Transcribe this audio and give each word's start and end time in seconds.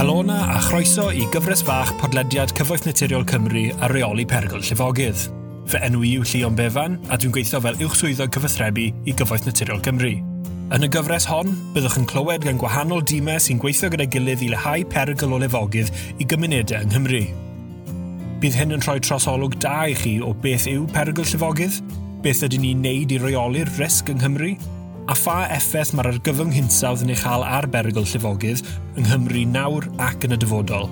Helona 0.00 0.46
a 0.54 0.60
chroeso 0.64 1.10
i 1.12 1.26
gyfres 1.28 1.60
fach 1.60 1.90
podlediad 2.00 2.54
Cyfoeth 2.56 2.86
Naturiol 2.86 3.26
Cymru 3.28 3.66
a 3.84 3.88
reoli 3.92 4.24
pergol 4.24 4.62
llifogydd. 4.64 5.26
Fy 5.68 5.80
enw 5.84 6.00
i'w 6.08 6.22
Llion 6.24 6.56
Befan 6.56 6.96
a 7.12 7.18
dwi'n 7.20 7.34
gweithio 7.34 7.60
fel 7.60 7.76
uwchswyddog 7.84 8.32
cyfathrebu 8.32 8.86
i 9.04 9.12
Gyfoeth 9.18 9.44
Naturiol 9.44 9.82
Cymru. 9.84 10.14
Yn 10.72 10.86
y 10.86 10.90
gyfres 10.94 11.28
hon, 11.28 11.52
byddwch 11.74 11.98
yn 12.00 12.08
clywed 12.08 12.48
gan 12.48 12.62
gwahanol 12.62 13.04
dimes 13.04 13.50
sy'n 13.50 13.60
gweithio 13.60 13.92
gyda 13.92 14.08
gilydd 14.08 14.46
i 14.46 14.48
lehau 14.54 14.88
perygl 14.88 15.36
o 15.36 15.42
lefogydd 15.44 15.92
i 16.16 16.30
gymunedau 16.32 16.80
yng 16.80 16.94
Nghymru. 16.94 17.22
Bydd 18.40 18.56
hyn 18.56 18.72
yn 18.78 18.86
rhoi 18.86 19.02
trosolwg 19.04 19.60
da 19.60 19.82
i 19.84 20.00
chi 20.00 20.16
o 20.24 20.32
beth 20.32 20.64
yw 20.72 20.88
perygl 20.96 21.28
llefogydd, 21.28 21.76
beth 22.24 22.46
ydyn 22.48 22.64
ni'n 22.64 22.86
neud 22.88 23.12
i 23.12 23.20
reoli'r 23.20 23.76
risg 23.76 24.08
yng 24.08 24.24
Nghymru, 24.24 24.54
a 25.08 25.16
pha 25.16 25.36
effaith 25.56 25.94
mae'r 25.96 26.10
argyfwng 26.12 26.52
hinsawdd 26.54 27.04
yn 27.04 27.14
ei 27.14 27.20
chael 27.20 27.44
ar 27.46 27.68
berygl 27.72 28.04
llifogydd 28.04 28.64
yng 28.98 29.06
Nghymru 29.06 29.44
nawr 29.48 29.86
ac 30.02 30.26
yn 30.28 30.36
y 30.36 30.40
dyfodol. 30.42 30.90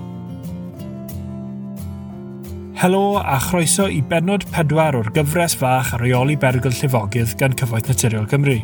Helo 2.79 3.19
a 3.19 3.35
chroeso 3.43 3.89
i 3.91 3.99
benod 3.99 4.45
pedwar 4.53 4.95
o'r 4.95 5.09
gyfres 5.15 5.57
fach 5.59 5.89
ar 5.97 6.03
reoli 6.05 6.37
berygl 6.39 6.71
llifogydd 6.71 7.33
gan 7.41 7.57
Cyfoeth 7.59 7.89
Naturiol 7.91 8.27
Cymru. 8.31 8.61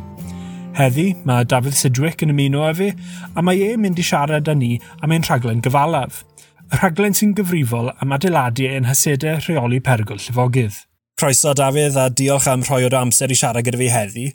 Heddi, 0.76 1.10
mae 1.28 1.44
Dafydd 1.48 1.76
Sidwick 1.76 2.24
yn 2.24 2.32
ymuno 2.32 2.64
â 2.64 2.72
fi, 2.76 2.90
a 3.36 3.44
mae 3.44 3.60
e'n 3.64 3.84
mynd 3.84 4.00
i 4.00 4.06
siarad 4.08 4.48
â 4.52 4.56
ni 4.56 4.78
am 5.04 5.12
ein 5.12 5.24
rhaglen 5.28 5.60
gyfalaf. 5.64 6.24
Y 6.72 6.80
rhaglen 6.80 7.16
sy'n 7.16 7.36
gyfrifol 7.36 7.92
am 7.92 8.16
adeiladu 8.16 8.70
ein 8.72 8.88
hysedau 8.88 9.44
rheoli 9.44 9.82
perygl 9.84 10.20
llifogydd. 10.20 10.80
Croeso, 11.20 11.52
Dafydd, 11.56 11.96
a 12.00 12.10
diolch 12.12 12.48
am 12.52 12.64
rhoi 12.64 12.86
o'r 12.88 12.96
amser 13.00 13.32
i 13.32 13.40
siarad 13.40 13.68
gyda 13.68 13.80
fi 13.80 13.92
heddi. 13.94 14.26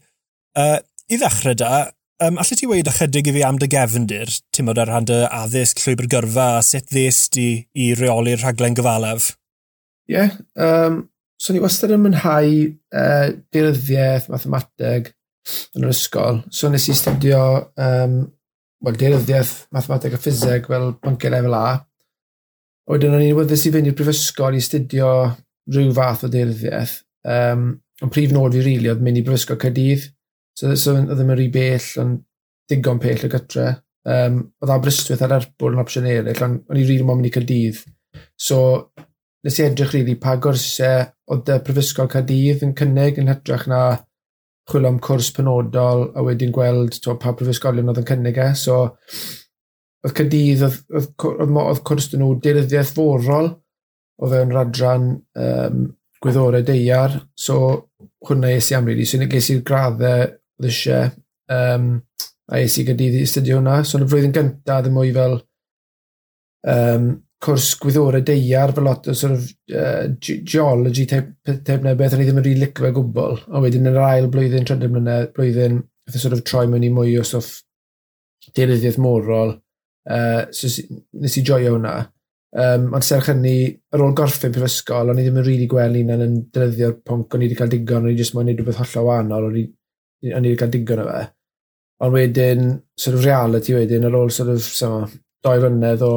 Uh, 0.57 0.77
I 1.11 1.17
ddechrau 1.19 1.57
da, 1.59 1.91
um, 2.23 2.37
allai 2.39 2.55
ti 2.55 2.69
weid 2.71 2.87
ychydig 2.87 3.27
i 3.27 3.33
fi 3.35 3.41
am 3.43 3.57
dy 3.59 3.67
gefndir, 3.73 4.31
ti'n 4.55 4.69
modd 4.69 4.79
ar 4.79 4.93
hand 4.95 5.11
y 5.11 5.17
addysg 5.27 5.81
llwybr 5.83 6.07
gyrfa, 6.13 6.45
sut 6.63 6.87
ddes 6.93 7.25
i, 7.43 7.47
i 7.75 7.89
reoli'r 7.99 8.39
rhaglen 8.45 8.77
gyfalaf? 8.79 9.33
Ie, 10.07 10.15
yeah, 10.15 10.37
um, 10.63 11.01
so 11.35 11.51
ni 11.51 11.63
wastad 11.65 11.97
yn 11.97 12.05
mynhau 12.05 12.53
uh, 12.63 13.27
diryddiaeth, 13.51 14.29
mathemateg 14.31 15.11
yn 15.75 15.89
yr 15.89 15.91
ysgol. 15.91 16.39
So 16.55 16.71
nes 16.71 16.87
i 16.93 16.95
studio 16.95 17.43
um, 17.75 18.15
well, 18.79 19.01
diryddiaeth, 19.03 19.57
mathemateg 19.75 20.15
a 20.15 20.23
ffiseg 20.23 20.71
fel 20.71 20.93
bynciau 21.03 21.35
lefel 21.35 21.59
A. 21.59 21.65
Oedden 22.91 23.19
o'n 23.19 23.27
i'n 23.27 23.35
wyddus 23.41 23.67
i 23.67 23.75
fynd 23.75 23.91
i'r 23.91 23.99
brifysgol 23.99 24.55
i 24.55 24.63
studio 24.63 25.11
rhyw 25.75 25.91
fath 25.99 26.29
o 26.29 26.31
diryddiaeth. 26.31 27.01
Um, 27.27 27.69
ond 27.99 28.15
prif 28.15 28.31
nod 28.31 28.55
fi 28.55 28.63
rili 28.63 28.79
really, 28.79 28.95
oedd 28.95 29.03
mynd 29.03 29.25
i 29.25 29.27
brifysgol 29.27 29.59
Cadydd 29.59 30.07
So, 30.59 30.75
so 30.75 30.97
oedd 30.97 31.13
ddim 31.15 31.33
yn 31.33 31.39
rhy 31.39 31.49
bell, 31.55 31.87
ond 32.03 32.21
digon 32.71 33.01
pell 33.03 33.25
o 33.27 33.31
gytre. 33.33 33.69
Um, 34.11 34.43
oedd 34.63 34.73
Aberystwyth 34.73 35.23
ar 35.27 35.37
Erbwl 35.37 35.77
yn 35.77 35.83
opsiwn 35.83 36.09
eraill, 36.09 36.45
ond 36.47 36.71
o'n 36.71 36.81
i 36.81 36.85
rili 36.87 37.05
mo'n 37.05 37.21
mynd 37.21 37.31
i 37.31 37.33
Cadydd. 37.35 37.83
So, 38.41 38.61
nes 39.45 39.59
i 39.61 39.67
edrych 39.67 39.93
rili 39.95 40.15
really, 40.15 40.21
pa 40.21 40.37
gorsau 40.41 41.05
oedd 41.35 41.53
y 41.53 41.59
Prifysgol 41.67 42.09
Cadydd 42.13 42.65
yn 42.67 42.73
cynnig 42.79 43.21
yn 43.21 43.31
hytrach 43.33 43.67
na 43.71 43.83
chwilio 44.71 44.93
am 44.93 44.99
cwrs 45.03 45.31
penodol 45.37 46.09
a 46.15 46.25
wedyn 46.25 46.53
gweld 46.55 46.99
to, 47.03 47.17
pa 47.21 47.35
prifysgolion 47.37 47.91
oedd 47.91 48.03
yn 48.03 48.09
cynnig 48.09 48.41
e. 48.41 48.49
So, 48.59 48.83
oedd 50.07 50.17
Cadydd, 50.17 50.65
oedd, 50.67 50.83
oedd, 50.97 51.13
oedd, 51.29 51.57
oedd 51.67 51.85
cwrs 51.91 52.11
dyn 52.13 52.25
nhw 52.25 52.35
diryddiaeth 52.45 52.95
forol 52.97 53.53
o 54.21 54.29
fewn 54.31 54.53
radran 54.55 55.11
um, 55.45 55.87
gwyddorau 56.25 56.65
deiar. 56.67 57.17
So, 57.37 57.91
hwnna 58.29 58.55
es 58.57 58.71
i 58.73 58.79
am 58.79 58.89
rili. 58.89 59.05
Really. 59.05 59.11
So, 59.11 59.33
ges 59.35 59.51
i'r 59.53 59.65
graddau 59.67 60.29
ddisiau. 60.61 61.11
Um, 61.51 61.91
a 62.51 62.61
es 62.65 62.77
i 62.81 62.85
gydydd 62.87 63.19
i 63.21 63.27
studio 63.31 63.61
hwnna. 63.61 63.81
So, 63.87 63.99
yn 63.99 64.07
y 64.07 64.11
flwyddyn 64.11 64.35
gyntaf, 64.35 64.85
ddim 64.85 64.97
mwy 64.99 65.13
fel 65.15 65.37
um, 66.71 67.11
cwrs 67.41 67.71
gwyddorau 67.81 68.25
deiar 68.27 68.75
fel 68.77 68.87
lot 68.89 69.09
o 69.09 69.15
sort 69.17 69.37
of, 69.39 69.49
uh, 69.73 70.11
geology 70.21 71.07
type, 71.09 71.33
type 71.49 71.81
neu 71.85 71.97
beth 71.97 72.17
o'n 72.17 72.25
i 72.25 72.29
ddim 72.29 72.41
yn 72.43 72.47
rili 72.47 72.67
licio 72.67 72.85
fe 72.85 72.93
gwbl. 72.97 73.41
A 73.49 73.63
wedyn 73.65 73.89
yn 73.89 73.95
yr 73.95 74.05
ail 74.05 74.31
blwyddyn, 74.33 74.67
trydydd 74.69 74.95
mlynedd, 74.95 75.33
blwyddyn, 75.37 75.83
oedd 76.09 76.19
e 76.19 76.23
sort 76.23 76.37
of 76.37 76.45
troi 76.49 76.67
mewn 76.69 76.87
i 76.87 76.93
mwy 76.93 77.17
o 77.21 77.27
stuff 77.27 77.61
deryddiaeth 78.57 79.01
morol. 79.01 79.55
Uh, 80.11 80.49
so, 80.57 80.69
nes 81.23 81.39
i 81.39 81.45
joio 81.47 81.77
hwnna. 81.77 81.99
Um, 82.51 82.89
ond 82.99 83.07
serch 83.07 83.29
hynny, 83.31 83.57
ar 83.95 84.03
ôl 84.03 84.15
gorffen 84.19 84.51
prifysgol, 84.51 85.13
o'n 85.13 85.21
i 85.21 85.25
ddim 85.25 85.39
yn 85.39 85.45
rili 85.47 85.69
really 85.69 85.69
gweld 85.71 86.01
un 86.01 86.25
yn 86.27 86.39
defnyddio'r 86.51 86.97
pwnc, 87.07 87.37
o'n 87.37 87.45
i 87.45 87.47
wedi 87.47 87.59
cael 87.61 87.71
digon, 87.71 88.09
o'n 88.09 88.11
i 88.11 88.19
jyst 88.19 88.35
moyn 88.35 88.51
neud 88.51 88.59
rhywbeth 88.59 88.81
hollol 88.83 89.07
wahanol, 89.07 89.47
o'n 89.47 89.61
i 89.61 89.69
a 90.29 90.41
ni 90.41 90.53
wedi 90.53 90.61
cael 90.61 90.73
digon 90.75 91.03
o 91.05 91.09
fe. 91.09 91.25
Ond 92.05 92.17
wedyn, 92.17 92.71
sort 92.97 93.19
of 93.19 93.27
reality 93.27 93.77
wedyn, 93.77 94.07
ar 94.09 94.17
ôl 94.17 94.33
sort 94.33 94.53
of, 94.55 94.63
so, 94.65 95.05
doi 95.45 95.59
flynedd 95.61 96.05
o 96.05 96.15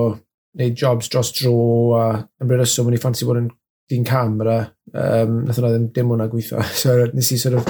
wneud 0.53 0.77
jobs 0.77 1.09
dros 1.11 1.31
dro 1.35 1.55
a 1.97 2.05
yn 2.41 2.49
bryd 2.49 2.63
yswm 2.65 2.91
o'n 2.91 2.97
i 2.97 3.01
ffansi 3.01 3.27
bod 3.27 3.41
yn 3.41 3.49
dyn 3.91 4.05
camera, 4.07 4.59
um, 4.93 5.41
nath 5.47 5.59
hwnna 5.59 5.73
ddim 5.73 5.89
dim 5.95 6.13
hwnna 6.13 6.29
gweithio. 6.31 6.63
so 6.81 6.95
nes 7.11 7.31
i 7.33 7.39
sort 7.41 7.59
of 7.59 7.67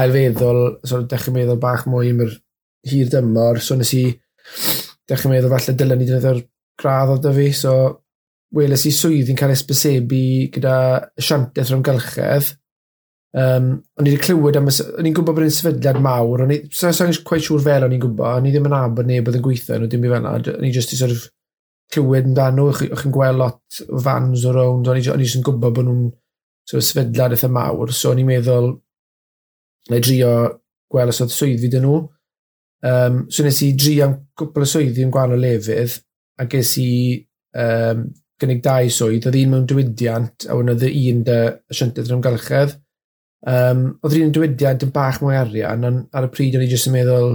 ailfeddwl, 0.00 0.62
sort 0.84 1.04
of 1.04 1.10
dechrau 1.10 1.36
meddwl 1.36 1.60
bach 1.60 1.84
mwy 1.90 2.12
am 2.12 2.22
yr 2.26 2.36
hir 2.88 3.10
dymor, 3.12 3.60
so 3.60 3.76
nes 3.78 3.92
i 3.98 4.06
dechrau 5.10 5.32
meddwl 5.32 5.52
falle 5.52 5.76
dylen 5.76 6.00
ni 6.00 6.08
ddefnyddio'r 6.08 6.42
gradd 6.80 7.12
o 7.12 7.18
dyfu, 7.26 7.48
so 7.56 7.74
weles 8.56 8.86
i 8.88 8.92
swyddi'n 8.94 9.38
cael 9.38 9.54
esbysebu 9.54 10.24
gyda 10.56 10.76
siantaeth 11.18 11.72
rhwng 11.72 11.84
gylchedd. 11.88 12.52
Um, 13.32 13.68
o'n 13.96 14.04
i 14.04 14.10
wedi 14.12 14.20
clywed 14.20 14.58
am, 14.58 14.66
o'n 14.68 15.06
i'n 15.08 15.14
gwybod 15.16 15.38
bod 15.38 15.46
yn 15.46 15.54
sefydliad 15.56 16.00
mawr, 16.04 16.42
o'n 16.44 16.50
i, 16.52 16.58
so 16.76 16.90
so 16.92 17.06
quite 17.24 17.46
siŵr 17.46 17.62
fel 17.64 17.86
o'n 17.86 17.94
i'n 17.96 18.02
gwybod, 18.02 18.26
o'n 18.28 18.48
i 18.48 18.52
ddim 18.52 18.68
yn 18.68 18.74
abod 18.76 19.08
neb 19.08 19.30
oedd 19.30 19.38
yn 19.38 19.44
gweithio 19.46 19.78
nhw, 19.78 19.88
dim 19.88 20.04
i 20.04 20.10
fel 20.12 20.26
na, 20.26 20.34
o'n 20.36 20.66
i 20.68 20.72
just 20.74 20.92
i 20.92 20.98
sort 21.00 21.14
of 21.14 21.22
clywed 21.94 22.28
yn 22.28 22.36
dan 22.36 22.58
nhw. 22.58 22.68
o'ch 22.68 23.00
chi'n 23.00 23.14
gweld 23.14 23.40
lot 23.40 23.80
o 23.88 24.02
fans 24.04 24.44
o 24.44 24.52
rownd, 24.52 24.90
o'n 24.92 25.00
i 25.00 25.04
just 25.06 25.38
yn 25.40 25.46
gwybod 25.48 25.78
bod 25.78 25.88
nhw'n 25.88 26.10
sort 26.68 26.82
of 26.82 26.88
sefydliad 26.90 27.36
eitha 27.38 27.50
mawr, 27.56 27.94
so 27.96 28.12
o'n 28.12 28.20
i'n 28.20 28.28
meddwl, 28.28 28.68
na 29.88 29.96
i 29.96 30.04
drio 30.04 30.34
gweld 30.92 31.14
os 31.14 31.24
oedd 31.24 31.32
swyddi 31.32 31.72
dyn 31.72 31.86
nhw. 31.88 32.02
Um, 32.92 33.18
so 33.32 33.46
nes 33.46 33.62
i 33.64 33.72
dri 33.78 33.96
am 34.04 34.18
gwbl 34.36 34.66
o 34.66 34.68
swyddi 34.68 35.06
yn 35.06 35.14
gwahanol 35.14 35.40
lefydd, 35.40 35.96
a 36.36 36.50
ges 36.52 36.76
i 36.82 36.90
um, 37.56 38.10
gynnig 38.42 38.60
dau 38.60 38.92
swydd, 38.92 39.28
oedd 39.30 39.40
un 39.40 39.52
mewn 39.54 39.66
diwydiant, 39.70 40.50
a 40.50 40.56
wnaeth 40.58 40.88
un 40.90 41.26
dy 41.26 41.42
asiantaeth 41.72 42.10
yn 42.10 42.18
amgylchedd, 42.18 42.80
Um, 43.42 43.86
oedd 44.04 44.12
rhywun 44.14 44.34
diwydiad 44.34 44.84
yn 44.86 44.92
bach 44.94 45.18
mwy 45.22 45.34
arian, 45.34 45.86
ond 45.88 46.02
ar 46.14 46.28
y 46.28 46.34
pryd 46.34 46.54
o'n 46.54 46.62
i 46.62 46.68
jyst 46.70 46.86
yn 46.90 46.94
meddwl, 46.94 47.32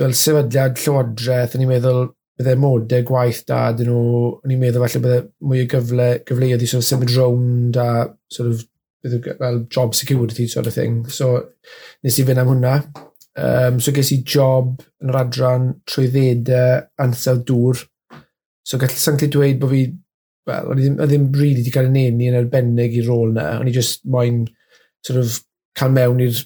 wel, 0.00 0.14
sefydliad 0.16 0.78
llywodraeth, 0.80 1.56
o'n 1.56 1.64
i'n 1.66 1.72
meddwl 1.72 2.06
bydde 2.36 2.54
modau 2.60 3.04
gwaith 3.08 3.42
da, 3.48 3.58
dyn 3.76 3.90
nhw, 3.90 4.30
o'n 4.40 4.54
i'n 4.54 4.62
meddwl 4.62 4.84
falle 4.84 5.02
bydde 5.04 5.18
mwy 5.44 5.64
o 5.64 5.68
gyfle, 5.72 6.08
gyfleoedd 6.28 6.64
i 6.64 6.70
sort 6.70 6.84
of 6.84 6.88
symud 6.88 7.12
rownd 7.16 7.80
a 7.80 7.88
sort 8.32 8.54
of, 8.54 8.64
bydde, 9.04 9.36
well, 9.40 9.60
job 9.72 9.94
security 9.96 10.48
sort 10.48 10.68
of 10.68 10.76
thing. 10.76 11.02
So, 11.12 11.34
nes 12.04 12.16
i 12.20 12.26
fynd 12.28 12.40
am 12.40 12.54
hwnna. 12.54 12.74
Um, 13.36 13.80
so, 13.84 13.92
ges 13.92 14.14
i 14.16 14.22
job 14.24 14.80
yn 15.04 15.12
yr 15.12 15.20
adran 15.26 15.70
trwy 15.88 16.08
ddedau 16.12 16.86
ansawdd 17.04 17.44
dŵr. 17.48 17.84
So, 18.64 18.80
gall 18.80 18.96
sa'n 18.96 19.20
gallu 19.20 19.32
dweud 19.36 19.60
bod 19.60 19.76
fi, 19.76 19.86
wel, 20.48 20.70
o'n 20.72 20.80
i 20.80 20.86
ddim, 20.86 21.00
ddim 21.04 21.32
rili 21.32 21.42
really 21.42 21.64
wedi 21.66 21.74
cael 21.74 21.92
yn 21.92 22.00
eni 22.00 22.30
yn 22.32 22.38
arbennig 22.40 22.96
i 22.96 23.04
rôl 23.04 23.36
na. 23.36 23.50
O'n 23.60 23.68
i 23.68 23.76
just 23.76 24.04
moyn 24.08 24.46
sort 25.06 25.22
of 25.22 25.40
cael 25.78 25.94
mewn 25.94 26.22
i'r 26.26 26.44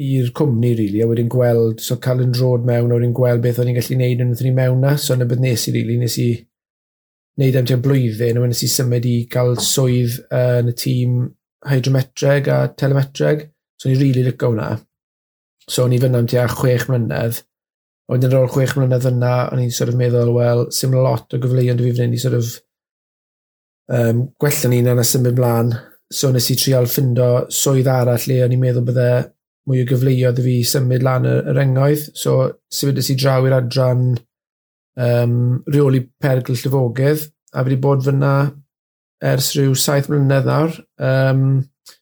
i'r 0.00 0.30
cwmni, 0.36 0.70
really, 0.78 1.02
a 1.04 1.08
wedyn 1.08 1.28
gweld, 1.30 1.82
so 1.84 1.98
cael 2.00 2.22
yn 2.24 2.32
drod 2.32 2.64
mewn, 2.68 2.88
a 2.88 2.96
wedyn 2.96 3.12
gweld 3.16 3.42
beth 3.44 3.58
o'n 3.60 3.68
i'n 3.68 3.76
gallu 3.76 3.98
neud 4.00 4.22
yn 4.24 4.32
ni 4.32 4.52
mewn 4.56 4.80
na, 4.80 4.94
so 4.96 5.12
yna 5.12 5.26
beth 5.28 5.42
nes 5.44 5.66
i, 5.68 5.74
really, 5.76 5.98
nes 6.00 6.16
i 6.22 6.28
neud 7.40 7.58
am 7.60 7.68
tua 7.68 7.80
blwyddyn, 7.84 8.38
a 8.38 8.40
wedyn 8.40 8.54
nes 8.54 8.64
i 8.64 8.70
symud 8.72 9.08
i 9.08 9.16
gael 9.32 9.58
swydd 9.60 10.16
uh, 10.30 10.62
yn 10.62 10.72
y 10.72 10.74
tîm 10.80 11.18
hydrometreg 11.68 12.48
a 12.48 12.62
telemetreg, 12.80 13.44
so 13.76 13.90
ni'n 13.90 14.00
really 14.00 14.24
licio 14.24 14.48
hwnna. 14.54 14.70
So 15.68 15.84
o'n 15.84 15.94
i 15.94 16.00
fyna 16.00 16.24
am 16.24 16.30
tua 16.32 16.46
chwech 16.48 16.88
mlynedd, 16.88 17.42
a 18.08 18.14
wedyn 18.14 18.32
ar 18.32 18.46
ôl 18.46 18.50
chwech 18.56 18.74
mlynedd 18.78 19.08
yna, 19.12 19.34
o'n 19.52 19.60
i'n 19.66 19.76
sort 19.76 19.92
of 19.92 20.00
meddwl, 20.00 20.32
wel, 20.38 20.64
sy'n 20.74 20.96
lot 20.96 21.36
o 21.36 21.42
gyfleuon 21.44 21.76
dy 21.76 21.90
fi 21.90 21.96
fan 21.98 22.08
hyn 22.08 22.16
i 22.16 22.24
sort 22.24 22.40
of 22.40 22.56
um, 24.00 24.26
gwella 24.40 24.72
ni'n 24.72 24.92
yna 24.94 25.04
symud 25.04 25.36
mlaen, 25.36 25.76
so 26.10 26.30
nes 26.34 26.48
i 26.50 26.56
trial 26.58 26.88
ffindo 26.90 27.28
swydd 27.54 27.90
arall 27.90 28.26
le 28.28 28.40
o'n 28.44 28.54
i'n 28.56 28.62
meddwl 28.62 28.86
bydde 28.88 29.10
mwy 29.70 29.84
o 29.84 29.88
gyfleoedd 29.88 30.40
i 30.40 30.44
fi 30.46 30.54
symud 30.66 31.04
lan 31.06 31.28
yr, 31.28 31.44
yr 31.52 31.60
engoedd. 31.62 32.08
So 32.18 32.36
sefydlus 32.72 33.12
i 33.12 33.16
draw 33.20 33.46
i'r 33.46 33.56
adran 33.60 34.08
um, 34.98 35.36
reoli 35.70 36.02
pergl 36.22 36.56
llyfogydd 36.56 37.26
a 37.54 37.64
wedi 37.66 37.78
bod 37.82 38.04
fyna 38.06 38.34
ers 39.30 39.52
rhyw 39.54 39.76
saith 39.78 40.08
mlynedd 40.10 40.48
nawr. 40.48 40.78
Um, 40.98 41.44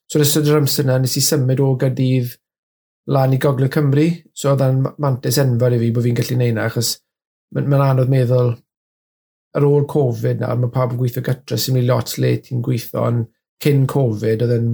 so 0.08 0.20
nes 0.20 0.30
ystod 0.30 0.48
yr 0.48 0.62
amser 0.62 0.86
yna 0.86 1.00
nes 1.02 1.18
i 1.18 1.24
symud 1.24 1.60
o 1.64 1.74
gydydd 1.80 2.36
lan 3.12 3.34
i 3.34 3.40
Gogledd 3.42 3.74
Cymru. 3.74 4.08
So 4.32 4.54
oedd 4.54 4.64
e'n 4.64 4.84
mantis 5.02 5.40
enfawr 5.42 5.76
i 5.76 5.82
fi 5.82 5.92
bod 5.92 6.08
fi'n 6.08 6.16
gallu 6.18 6.38
neud 6.40 6.54
yna 6.54 6.68
achos 6.70 6.96
mae'n 7.54 7.68
ma 7.72 7.84
anodd 7.90 8.12
meddwl 8.12 8.54
ar 9.56 9.64
ôl 9.64 9.86
Covid 9.88 10.42
nawr 10.42 10.60
mae 10.60 10.72
pawb 10.72 10.94
yn 10.94 11.00
gweithio 11.00 11.24
gytra 11.24 11.56
sy'n 11.60 11.78
mynd 11.78 11.88
lot 11.88 12.16
le 12.20 12.34
ti'n 12.44 12.64
gweithio 12.64 13.04
ond 13.08 13.28
cyn 13.64 13.86
Covid, 13.90 14.44
oedd 14.44 14.54
yn 14.58 14.68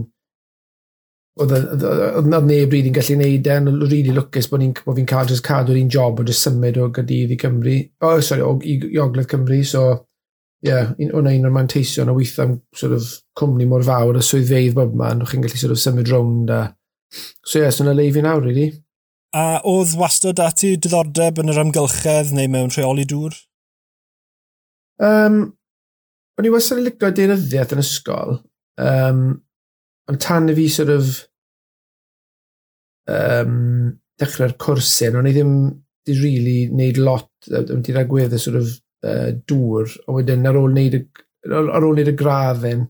oedd 1.42 2.28
na 2.30 2.38
neb 2.38 2.70
rydyn 2.70 2.92
yn 2.92 2.94
gallu 2.94 3.16
neud 3.18 3.48
e, 3.50 3.54
yn 3.58 3.78
rili 3.90 4.12
lwcus 4.14 4.46
bod 4.50 4.62
fi'n 4.62 4.74
bo 4.86 4.94
fi 4.94 5.04
cael 5.10 5.30
jyst 5.32 5.42
cadw'r 5.46 5.80
un 5.80 5.90
job 5.90 6.20
o 6.22 6.26
jyst 6.28 6.46
symud 6.46 6.78
o 6.78 6.90
Gadydd 6.94 7.32
i 7.34 7.38
Cymru, 7.40 7.78
o 8.04 8.12
oh, 8.12 8.20
sorry, 8.22 8.44
o 8.46 8.52
i, 8.62 8.76
i 8.94 9.00
Ogledd 9.02 9.32
Cymru, 9.32 9.58
so 9.66 9.82
ie, 10.64 10.70
yeah, 10.70 10.92
hwnna 11.00 11.34
un 11.34 11.48
o'r 11.48 11.56
manteision 11.56 12.12
o 12.12 12.14
weithio 12.16 12.46
am 12.46 12.54
sort 12.78 12.94
of 12.96 13.10
cwmni 13.40 13.66
mor 13.68 13.82
fawr 13.84 14.20
a 14.20 14.22
swyddfeidd 14.24 14.78
bob 14.78 14.94
man, 15.00 15.24
o'ch 15.24 15.34
chi'n 15.34 15.42
gallu 15.44 15.60
sort 15.60 15.74
of 15.74 15.82
symud 15.82 16.12
rownd 16.14 16.54
a... 16.54 16.62
So 17.42 17.58
ie, 17.58 17.64
yeah, 17.64 17.74
so 17.74 17.84
yna 17.84 17.96
leifi 17.98 18.22
nawr, 18.22 18.46
really. 18.46 18.70
A 19.34 19.58
oedd 19.66 19.98
wastad 19.98 20.38
ati 20.40 20.76
diddordeb 20.78 21.42
yn 21.42 21.50
yr 21.50 21.60
amgylchedd 21.64 22.30
neu 22.38 22.46
mewn 22.54 22.70
rheoli 22.70 23.04
dŵr? 23.10 23.36
Um, 25.02 25.42
o'n 26.38 26.46
i 26.46 26.54
wastad 26.54 26.78
yn 26.78 26.86
licio 26.86 27.10
deunyddiaeth 27.18 27.74
yn 27.74 27.82
ysgol, 27.82 28.36
Um, 28.80 29.26
ond 30.10 30.20
tan 30.20 30.50
y 30.50 30.56
fi 30.56 30.66
sort 30.72 30.92
of 30.92 31.10
um, 33.08 33.94
dechrau'r 34.20 34.56
cwrsyn, 34.60 35.16
o'n 35.18 35.28
i 35.28 35.34
ddim 35.34 35.54
di 36.04 36.16
really 36.18 36.58
wneud 36.72 37.00
lot, 37.00 37.30
o'n 37.54 37.84
di 37.84 37.94
ragwedd 37.94 38.36
y 38.36 38.40
sort 38.40 38.60
of 38.60 38.72
uh, 39.06 39.30
dŵr, 39.48 39.94
a 40.08 40.16
wedyn 40.16 40.48
ar 40.48 40.58
ôl 40.60 40.70
wneud 40.72 40.98
y, 40.98 41.02
ar 41.50 41.80
ôl 41.80 41.94
wneud 41.94 42.12
y 42.12 42.16
graddyn, 42.18 42.86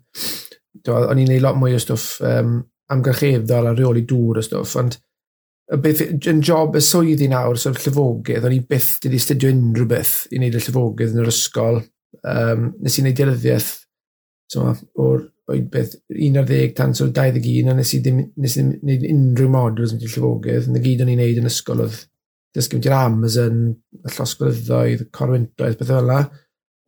o'n 0.90 1.22
i'n 1.22 1.30
neud 1.30 1.44
lot 1.44 1.58
mwy 1.60 1.76
o 1.76 1.80
stwff 1.82 2.18
um, 2.26 2.58
amgylcheddol 2.92 3.70
a 3.70 3.74
reoli 3.76 4.04
dŵr 4.08 4.40
o 4.40 4.44
stwff, 4.44 4.76
ond 4.80 4.98
y 5.72 5.78
beth, 5.80 6.02
yn 6.28 6.42
job 6.44 6.76
y 6.76 6.82
swydd 6.84 7.22
i 7.24 7.30
nawr, 7.32 7.58
so'r 7.60 7.78
llyfogydd, 7.78 8.44
o'n 8.44 8.56
i 8.56 8.62
byth 8.68 8.98
wedi 9.04 9.20
studio 9.22 9.52
unrhyw 9.54 9.88
beth 9.94 10.16
i 10.30 10.40
wneud 10.40 10.58
y 10.58 10.64
llyfogydd 10.64 11.14
yn 11.14 11.22
yr 11.24 11.30
ysgol. 11.32 11.80
Um, 12.24 12.68
nes 12.82 12.98
i 12.98 13.02
wneud 13.02 13.16
dyryddiaeth 13.18 13.70
so, 14.52 14.74
o'r 15.00 15.24
oed 15.52 15.68
beth 15.72 15.94
11 16.08 16.72
tan 16.78 16.94
so 16.96 17.10
21 17.12 17.68
a 17.70 17.76
nes 17.76 17.92
i 17.96 18.00
ddim, 18.00 18.22
nes 18.40 18.56
i 18.56 18.64
wneud 18.64 19.06
unrhyw 19.10 19.50
modules 19.52 19.92
yn 19.92 20.00
llyfogydd. 20.02 20.70
Yn 20.70 20.80
y 20.80 20.84
gyd 20.86 21.04
o'n 21.04 21.12
i'n 21.12 21.20
neud 21.20 21.40
yn 21.42 21.50
ysgol 21.50 21.84
oedd 21.84 22.00
dysgu 22.54 22.78
mynd 22.78 22.88
i'r 22.88 22.96
Amazon, 22.96 23.60
y 23.98 24.14
llosglyddoedd, 24.14 25.06
corwyntoedd, 25.14 25.76
beth 25.80 25.90
fel 25.90 26.08
yna. 26.08 26.20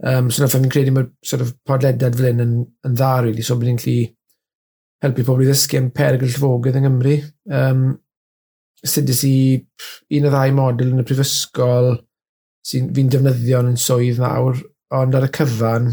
Um, 0.06 0.30
so 0.30 0.42
na 0.42 0.48
ffordd 0.48 0.66
fi'n 0.66 0.72
credu 0.72 0.92
mae'r 0.94 1.08
sort 1.24 1.44
of 1.44 1.54
podledad 1.68 2.16
fel 2.16 2.30
hyn 2.30 2.44
yn, 2.44 2.56
yn 2.86 2.96
dda, 2.96 3.12
really, 3.26 3.44
so 3.44 3.56
bydd 3.58 3.72
ni'n 3.72 3.82
lli 3.84 3.98
helpu 5.04 5.24
pobl 5.26 5.44
i 5.44 5.48
ddysgu 5.48 5.80
am 5.80 5.92
perygl 5.96 6.28
llyfogydd 6.30 6.80
yng 6.80 6.86
Nghymru. 6.86 7.16
Um, 7.60 7.86
sydys 8.86 9.22
i 9.26 9.36
un 10.16 10.28
o 10.28 10.32
ddau 10.32 10.54
model 10.56 10.92
yn 10.94 11.02
y 11.02 11.06
prifysgol 11.06 11.94
sy'n 12.66 12.90
fi'n 12.94 13.10
defnyddio 13.12 13.62
yn 13.64 13.78
swydd 13.80 14.20
nawr, 14.22 14.58
ond 14.96 15.16
ar 15.18 15.26
y 15.26 15.30
cyfan, 15.34 15.90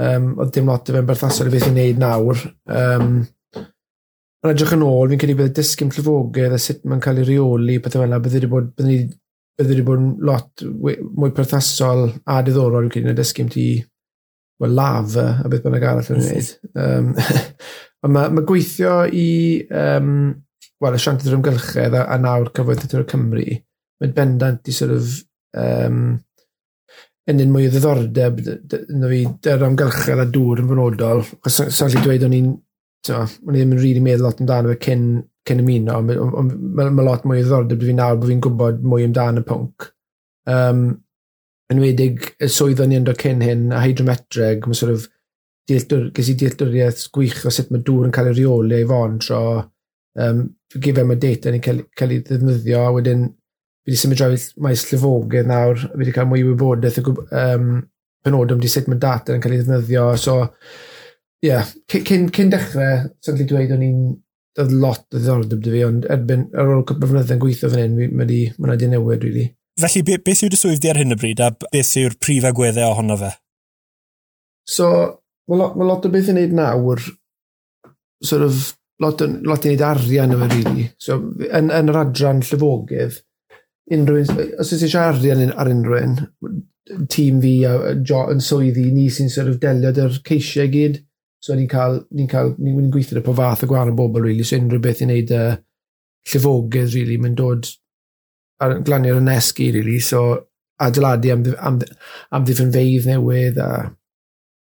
Um, 0.00 0.32
oedd 0.40 0.54
dim 0.54 0.70
lot 0.70 0.88
o 0.88 0.94
fe'n 0.96 1.08
berthasol 1.08 1.50
i 1.50 1.52
beth 1.52 1.68
i'n 1.68 1.76
neud 1.76 2.00
nawr. 2.00 2.48
Um, 2.70 3.20
Yn 4.40 4.54
edrych 4.54 4.70
yn 4.72 4.84
ôl, 4.86 5.10
fi'n 5.10 5.20
credu 5.20 5.34
bydd 5.36 5.50
y 5.50 5.56
disgyn 5.58 5.90
clyfogydd 5.92 6.54
a 6.56 6.58
sut 6.64 6.86
mae'n 6.88 7.02
cael 7.04 7.18
ei 7.20 7.26
reoli, 7.28 7.74
pethau 7.84 8.00
fel 8.00 8.08
yna, 8.08 8.20
bydd 8.24 8.38
wedi 8.38 8.48
bod, 8.48 8.70
bydd 8.78 9.66
wedi 9.66 9.82
e 9.82 9.84
bod 9.84 10.00
yn 10.00 10.06
lot 10.24 10.64
mwy 10.64 11.32
perthasol 11.36 12.06
a 12.24 12.38
diddorol, 12.46 12.86
fi'n 12.86 12.94
credu, 12.94 13.12
yn 13.12 13.50
y 13.50 13.52
ti 13.52 13.66
well, 14.60 14.72
laf 14.76 15.16
a 15.20 15.48
beth 15.48 15.64
bynnag 15.66 15.84
arall 15.90 16.08
yn 16.14 16.24
wneud. 16.24 16.48
Um, 16.72 17.10
ond 18.04 18.16
mae 18.16 18.32
ma 18.36 18.46
gweithio 18.48 18.94
i, 19.12 19.28
um, 19.82 20.14
well, 20.80 20.96
y 20.96 21.02
siant 21.04 21.24
yr 21.26 21.36
ymgylchedd 21.36 21.98
a, 22.00 22.06
a 22.12 22.16
nawr 22.20 22.52
cyfoeth 22.56 22.88
y 22.88 23.04
Cymru, 23.12 23.46
mae'n 24.00 24.16
bendant 24.16 24.72
i 24.72 24.76
sort 24.76 24.96
of, 24.96 25.14
um, 25.60 26.02
yn 27.30 27.42
un 27.44 27.52
mwy 27.54 27.68
o 27.68 27.72
ddiddordeb 27.72 28.40
na 29.00 29.10
fi 29.10 29.20
yr 29.52 29.66
amgylchedd 29.66 30.22
a 30.22 30.26
dŵr 30.34 30.62
yn 30.62 30.70
benodol. 30.70 31.22
Sa'n 31.46 31.92
lli 31.92 32.02
dweud 32.04 32.26
o'n 32.26 32.36
i'n, 32.36 32.50
o'n 33.16 33.54
i 33.54 33.60
ddim 33.60 33.76
yn 33.76 33.82
rili 33.82 34.02
meddwl 34.04 34.28
lot 34.28 34.42
amdano 34.42 34.72
fe 34.74 34.80
cyn, 34.88 35.06
cyn 35.48 35.62
ymuno, 35.64 36.00
ond 36.40 36.56
mae 36.76 37.06
lot 37.06 37.24
mwy 37.28 37.40
o 37.40 37.44
ddiddordeb 37.44 37.86
fi 37.86 37.96
nawr 37.96 38.18
bod 38.20 38.32
fi'n 38.32 38.42
gwybod 38.46 38.84
mwy 38.86 39.06
amdano 39.08 39.44
y 39.44 39.48
pwnc. 39.48 39.88
Um, 40.50 40.84
yn 41.70 41.82
wedig 41.82 42.32
y 42.42 42.50
swydd 42.50 42.82
o'n 42.82 42.94
i'n 42.96 43.06
dod 43.06 43.20
cyn 43.20 43.42
hyn, 43.46 43.68
a 43.74 43.82
hydrometreg, 43.84 44.66
mae 44.66 44.78
sort 44.78 44.96
of, 44.96 45.08
ges 45.70 46.30
i 46.32 46.34
dealltwriaeth 46.34 47.04
gwych 47.14 47.44
o 47.46 47.52
sut 47.54 47.68
mae 47.70 47.84
dŵr 47.86 48.08
yn 48.08 48.14
cael 48.14 48.32
ei 48.32 48.40
reoli 48.40 48.80
ei 48.80 48.88
fon 48.90 49.20
tro, 49.22 49.42
um, 50.18 50.40
gyfer 50.74 51.06
mae 51.06 51.20
data 51.22 51.52
ni'n 51.52 51.62
cael, 51.62 51.84
cael 51.98 52.16
ei 52.16 52.24
ddefnyddio, 52.26 52.80
a 52.82 52.94
wedyn 52.96 53.28
fi 53.90 53.96
wedi 53.96 53.98
symud 53.98 54.20
draw 54.20 54.34
maes 54.62 54.84
llifogydd 54.86 55.48
nawr, 55.50 55.80
fi 55.82 55.98
wedi 55.98 56.14
cael 56.14 56.28
mwy 56.30 56.44
wybodaeth 56.46 57.00
y 57.00 57.04
um, 57.10 57.70
penodwm 58.24 58.60
di 58.62 58.70
sut 58.70 58.88
mae 58.88 59.00
data 59.02 59.34
yn 59.34 59.42
cael 59.42 59.56
ei 59.56 59.62
ddefnyddio. 59.62 60.04
So, 60.20 60.36
ie, 61.42 61.48
yeah, 61.50 61.70
cyn, 61.90 62.28
cyn 62.34 62.52
dechrau, 62.52 63.08
sy'n 63.24 63.38
gallu 63.38 63.48
dweud 63.50 63.72
o'n 63.74 63.86
i'n 63.86 64.02
dod 64.58 64.74
lot 64.82 65.06
o 65.08 65.16
ddiddordeb 65.16 65.62
dy 65.64 65.72
fi, 65.74 65.84
ond 65.86 66.06
erbyn 66.10 66.48
ar 66.58 66.70
ôl 66.74 66.84
cwpl 66.86 67.18
o 67.18 67.22
yn 67.24 67.40
gweithio 67.42 67.70
fan 67.72 67.82
hyn, 67.82 67.96
mae 67.98 68.26
wedi 68.26 68.40
ma 68.58 68.76
newid, 68.76 69.24
really. 69.26 69.46
Felly, 69.80 70.02
be, 70.06 70.18
beth 70.22 70.42
yw'r 70.44 70.58
swydd 70.58 70.90
ar 70.90 71.00
hyn 71.00 71.14
y 71.14 71.18
bryd, 71.18 71.40
a 71.42 71.50
beth 71.62 71.94
yw'r 71.98 72.18
prif 72.20 72.46
agweddau 72.46 72.92
ohono 72.92 73.16
fe? 73.18 73.32
So, 74.68 74.90
mae 75.48 75.62
lot, 75.62 75.78
ma 75.78 75.88
lot 75.88 76.06
o 76.06 76.12
beth 76.12 76.30
yn 76.30 76.38
neud 76.38 76.54
nawr, 76.58 77.02
sort 78.22 78.46
of, 78.46 78.60
lot, 79.00 79.24
lot 79.46 79.64
i 79.64 79.72
wneud 79.72 79.86
arian 79.86 80.36
o 80.36 80.40
fe, 80.42 80.50
really. 80.58 80.86
So, 81.00 81.18
yn, 81.48 81.72
yn 81.74 81.90
yr 81.94 82.02
adran 82.04 82.44
llyfogydd, 82.44 83.22
unrhyw 83.94 84.22
un, 84.22 84.42
os 84.62 84.72
oes 84.72 84.84
eisiau 84.86 85.10
arian 85.10 85.54
ar 85.58 85.70
unrhyw 85.70 86.00
un, 86.00 86.18
tîm 87.10 87.40
fi 87.42 87.52
a 87.68 87.94
jo, 88.06 88.24
yn 88.32 88.42
swyddi, 88.42 88.88
ni 88.94 89.08
sy'n 89.12 89.30
sort 89.32 89.50
of 89.52 89.60
delio 89.62 89.92
dy'r 89.94 90.20
ceisiau 90.26 90.70
gyd. 90.72 91.00
So 91.40 91.56
ni'n 91.56 91.68
cael, 91.72 92.02
ni'n 92.16 92.28
cael, 92.28 92.52
ni'n 92.60 92.90
gweithio 92.92 93.16
dy 93.16 93.24
pa 93.24 93.34
fath 93.36 93.64
o 93.64 93.70
gwahanol 93.70 93.96
bobl, 93.96 94.24
really. 94.26 94.44
So 94.44 94.58
unrhyw 94.58 94.82
beth 94.84 95.00
i 95.00 95.08
wneud 95.08 95.32
uh, 95.36 95.54
llifogydd, 96.28 96.92
really, 96.96 97.16
mae'n 97.20 97.38
dod 97.38 97.70
ar 98.60 98.76
glanio'r 98.84 99.22
nesgu, 99.24 99.70
really. 99.76 100.00
So 100.04 100.24
adeiladu 100.80 101.32
am, 101.32 101.46
am, 101.70 101.80
am 102.36 102.44
ddifynfeidd 102.44 103.08
newydd 103.08 103.60
a 103.64 103.70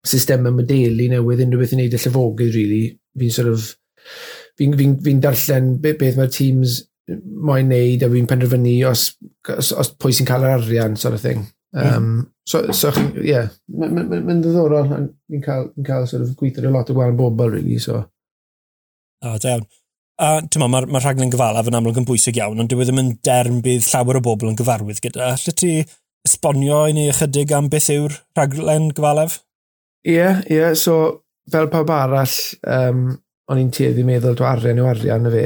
systemau 0.08 0.56
modelu 0.56 1.08
newydd, 1.14 1.46
unrhyw 1.46 1.64
beth 1.64 1.76
i 1.76 1.80
wneud 1.80 1.96
y 1.96 2.04
llifogydd, 2.04 2.60
really. 2.60 2.84
Fi'n 3.18 3.34
sort 3.38 3.54
of, 3.54 3.72
fi'n 4.60 4.76
fi, 4.76 4.84
fi, 4.84 5.08
fi 5.08 5.18
darllen 5.24 5.74
beth, 5.84 6.00
beth 6.04 6.20
mae'r 6.20 6.36
teams 6.36 6.82
moyn 7.16 7.70
neud 7.72 8.04
a 8.04 8.10
fi'n 8.12 8.28
penderfynu 8.30 8.74
os, 8.90 9.10
os, 9.54 9.72
os 9.72 9.94
pwy 10.00 10.16
sy'n 10.16 10.28
cael 10.28 10.46
yr 10.48 10.58
arian, 10.58 10.98
sort 11.00 11.16
of 11.18 11.24
thing. 11.24 11.46
Um, 11.78 12.32
so, 12.48 12.64
so 12.72 12.92
ie, 12.96 13.28
yeah, 13.28 13.50
mae'n 13.70 14.42
ddiddorol, 14.44 14.88
fi'n 15.32 15.44
cael, 15.44 15.70
fi 15.76 15.86
cael 15.88 16.08
sort 16.10 16.26
of 16.26 16.32
gweithio 16.40 16.72
lot 16.74 16.90
o 16.90 16.96
gwahanol 16.98 17.20
bobl, 17.20 17.52
really, 17.54 17.78
so. 17.84 18.02
O, 19.24 19.34
oh, 19.34 19.38
dewn. 19.44 19.68
A 20.18 20.40
ti'n 20.42 20.64
meddwl, 20.64 20.74
mae'r 20.74 20.90
ma 20.90 21.02
rhaglen 21.04 21.32
gyfalaf 21.34 21.68
yn 21.70 21.78
amlwg 21.78 22.00
yn 22.02 22.08
bwysig 22.08 22.40
iawn, 22.40 22.58
ond 22.64 22.72
dyw 22.72 22.82
e 22.82 22.88
ddim 22.88 23.02
yn 23.04 23.14
derm 23.26 23.60
bydd 23.66 23.86
llawer 23.92 24.18
o 24.18 24.24
bobl 24.26 24.50
yn 24.50 24.58
gyfarwydd 24.58 25.02
gyda. 25.04 25.30
Alla 25.36 25.54
ti 25.62 25.72
esbonio 26.26 26.82
i 26.90 26.96
ni 26.98 27.06
ychydig 27.12 27.54
am 27.54 27.70
beth 27.70 27.92
yw'r 27.94 28.16
rhaglen 28.38 28.90
gyfalaf? 28.98 29.40
Ie, 30.08 30.16
yeah, 30.16 30.42
ie, 30.48 30.58
yeah, 30.58 30.74
so 30.74 31.28
fel 31.52 31.70
pawb 31.72 31.92
arall, 31.94 32.34
um, 32.66 33.06
o'n 33.48 33.62
i'n 33.62 33.72
tueddu 33.76 34.04
meddwl 34.08 34.36
dwi 34.40 34.48
arian 34.50 34.82
yw 34.82 34.90
arian 34.90 35.30
y 35.30 35.34
fe. 35.36 35.46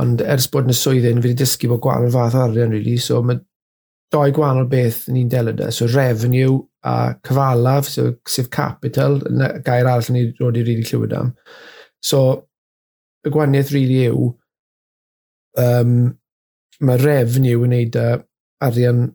Ond 0.00 0.22
ers 0.26 0.48
bod 0.50 0.66
yn 0.66 0.74
y 0.74 0.78
swyddyn, 0.78 1.20
fi 1.22 1.30
wedi 1.30 1.42
dysgu 1.44 1.70
bod 1.70 1.82
gwahanol 1.84 2.14
fath 2.14 2.38
arian, 2.38 2.72
really. 2.74 2.96
So 2.98 3.20
mae 3.22 3.38
doi 4.14 4.30
gwahanol 4.34 4.66
beth 4.70 5.04
ni'n 5.12 5.30
delio 5.30 5.54
da. 5.58 5.70
So 5.70 5.86
revenue 5.90 6.58
a 6.84 7.14
cyfalaf, 7.26 7.88
so 7.90 8.14
sef 8.28 8.50
capital, 8.50 9.20
y 9.28 9.50
gair 9.64 9.86
arall 9.86 10.10
ni 10.12 10.26
roed 10.40 10.58
i 10.60 10.64
rili 10.66 10.84
llywyd 10.88 11.14
am. 11.18 11.32
So, 12.04 12.20
y 13.24 13.32
gwahaniaeth 13.32 13.72
rili 13.72 14.02
really 14.02 14.10
yw, 14.10 14.28
um, 15.62 15.94
mae 16.84 17.00
revenue 17.00 17.62
yn 17.64 17.72
neud 17.72 17.98
arian 18.64 19.06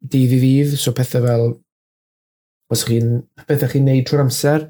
dydd 0.00 0.36
i 0.36 0.40
ddydd, 0.40 0.78
so 0.80 0.94
pethau 0.96 1.26
fel, 1.26 1.46
os 2.72 2.84
chi'n, 2.88 3.18
pethau 3.48 3.70
chi'n 3.72 3.86
neud 3.90 4.06
trwy'r 4.08 4.24
amser, 4.24 4.68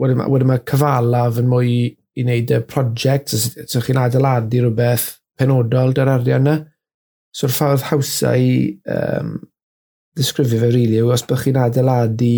wedyn 0.00 0.50
mae 0.50 0.62
cyfalaf 0.68 1.38
yn 1.40 1.48
mwy 1.50 1.74
i 2.14 2.24
wneud 2.24 2.52
y 2.54 2.60
prosiect, 2.70 3.34
os 3.34 3.48
so, 3.66 3.82
chi'n 3.82 3.98
adeiladu 4.00 4.62
rhywbeth 4.62 5.08
penodol 5.38 5.94
dy'r 5.96 6.12
arian 6.14 6.46
yna. 6.46 6.56
So'r 7.34 7.50
ffordd 7.50 7.88
hawsa 7.88 8.36
i 8.38 8.50
um, 8.94 9.34
ddisgrifio 10.14 10.60
fe 10.62 10.70
rili 10.70 11.00
yw 11.00 11.10
os 11.14 11.24
bych 11.26 11.48
chi'n 11.48 11.58
adeiladu 11.64 12.34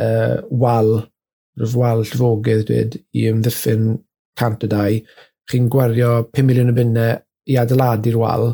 uh, 0.00 0.38
wal, 0.62 0.94
rwyf 1.60 1.74
wal 1.76 2.04
llyfogydd 2.06 2.64
dweud, 2.70 2.96
i 3.12 3.26
ymddiffyn 3.28 3.90
cant 4.40 4.64
o 4.64 4.70
dau, 4.72 4.96
chi'n 5.50 5.68
gwario 5.72 6.14
5 6.30 6.46
miliwn 6.48 6.72
o 6.72 6.76
bunnau 6.78 7.20
i 7.50 7.58
adeiladu'r 7.60 8.18
wal, 8.20 8.48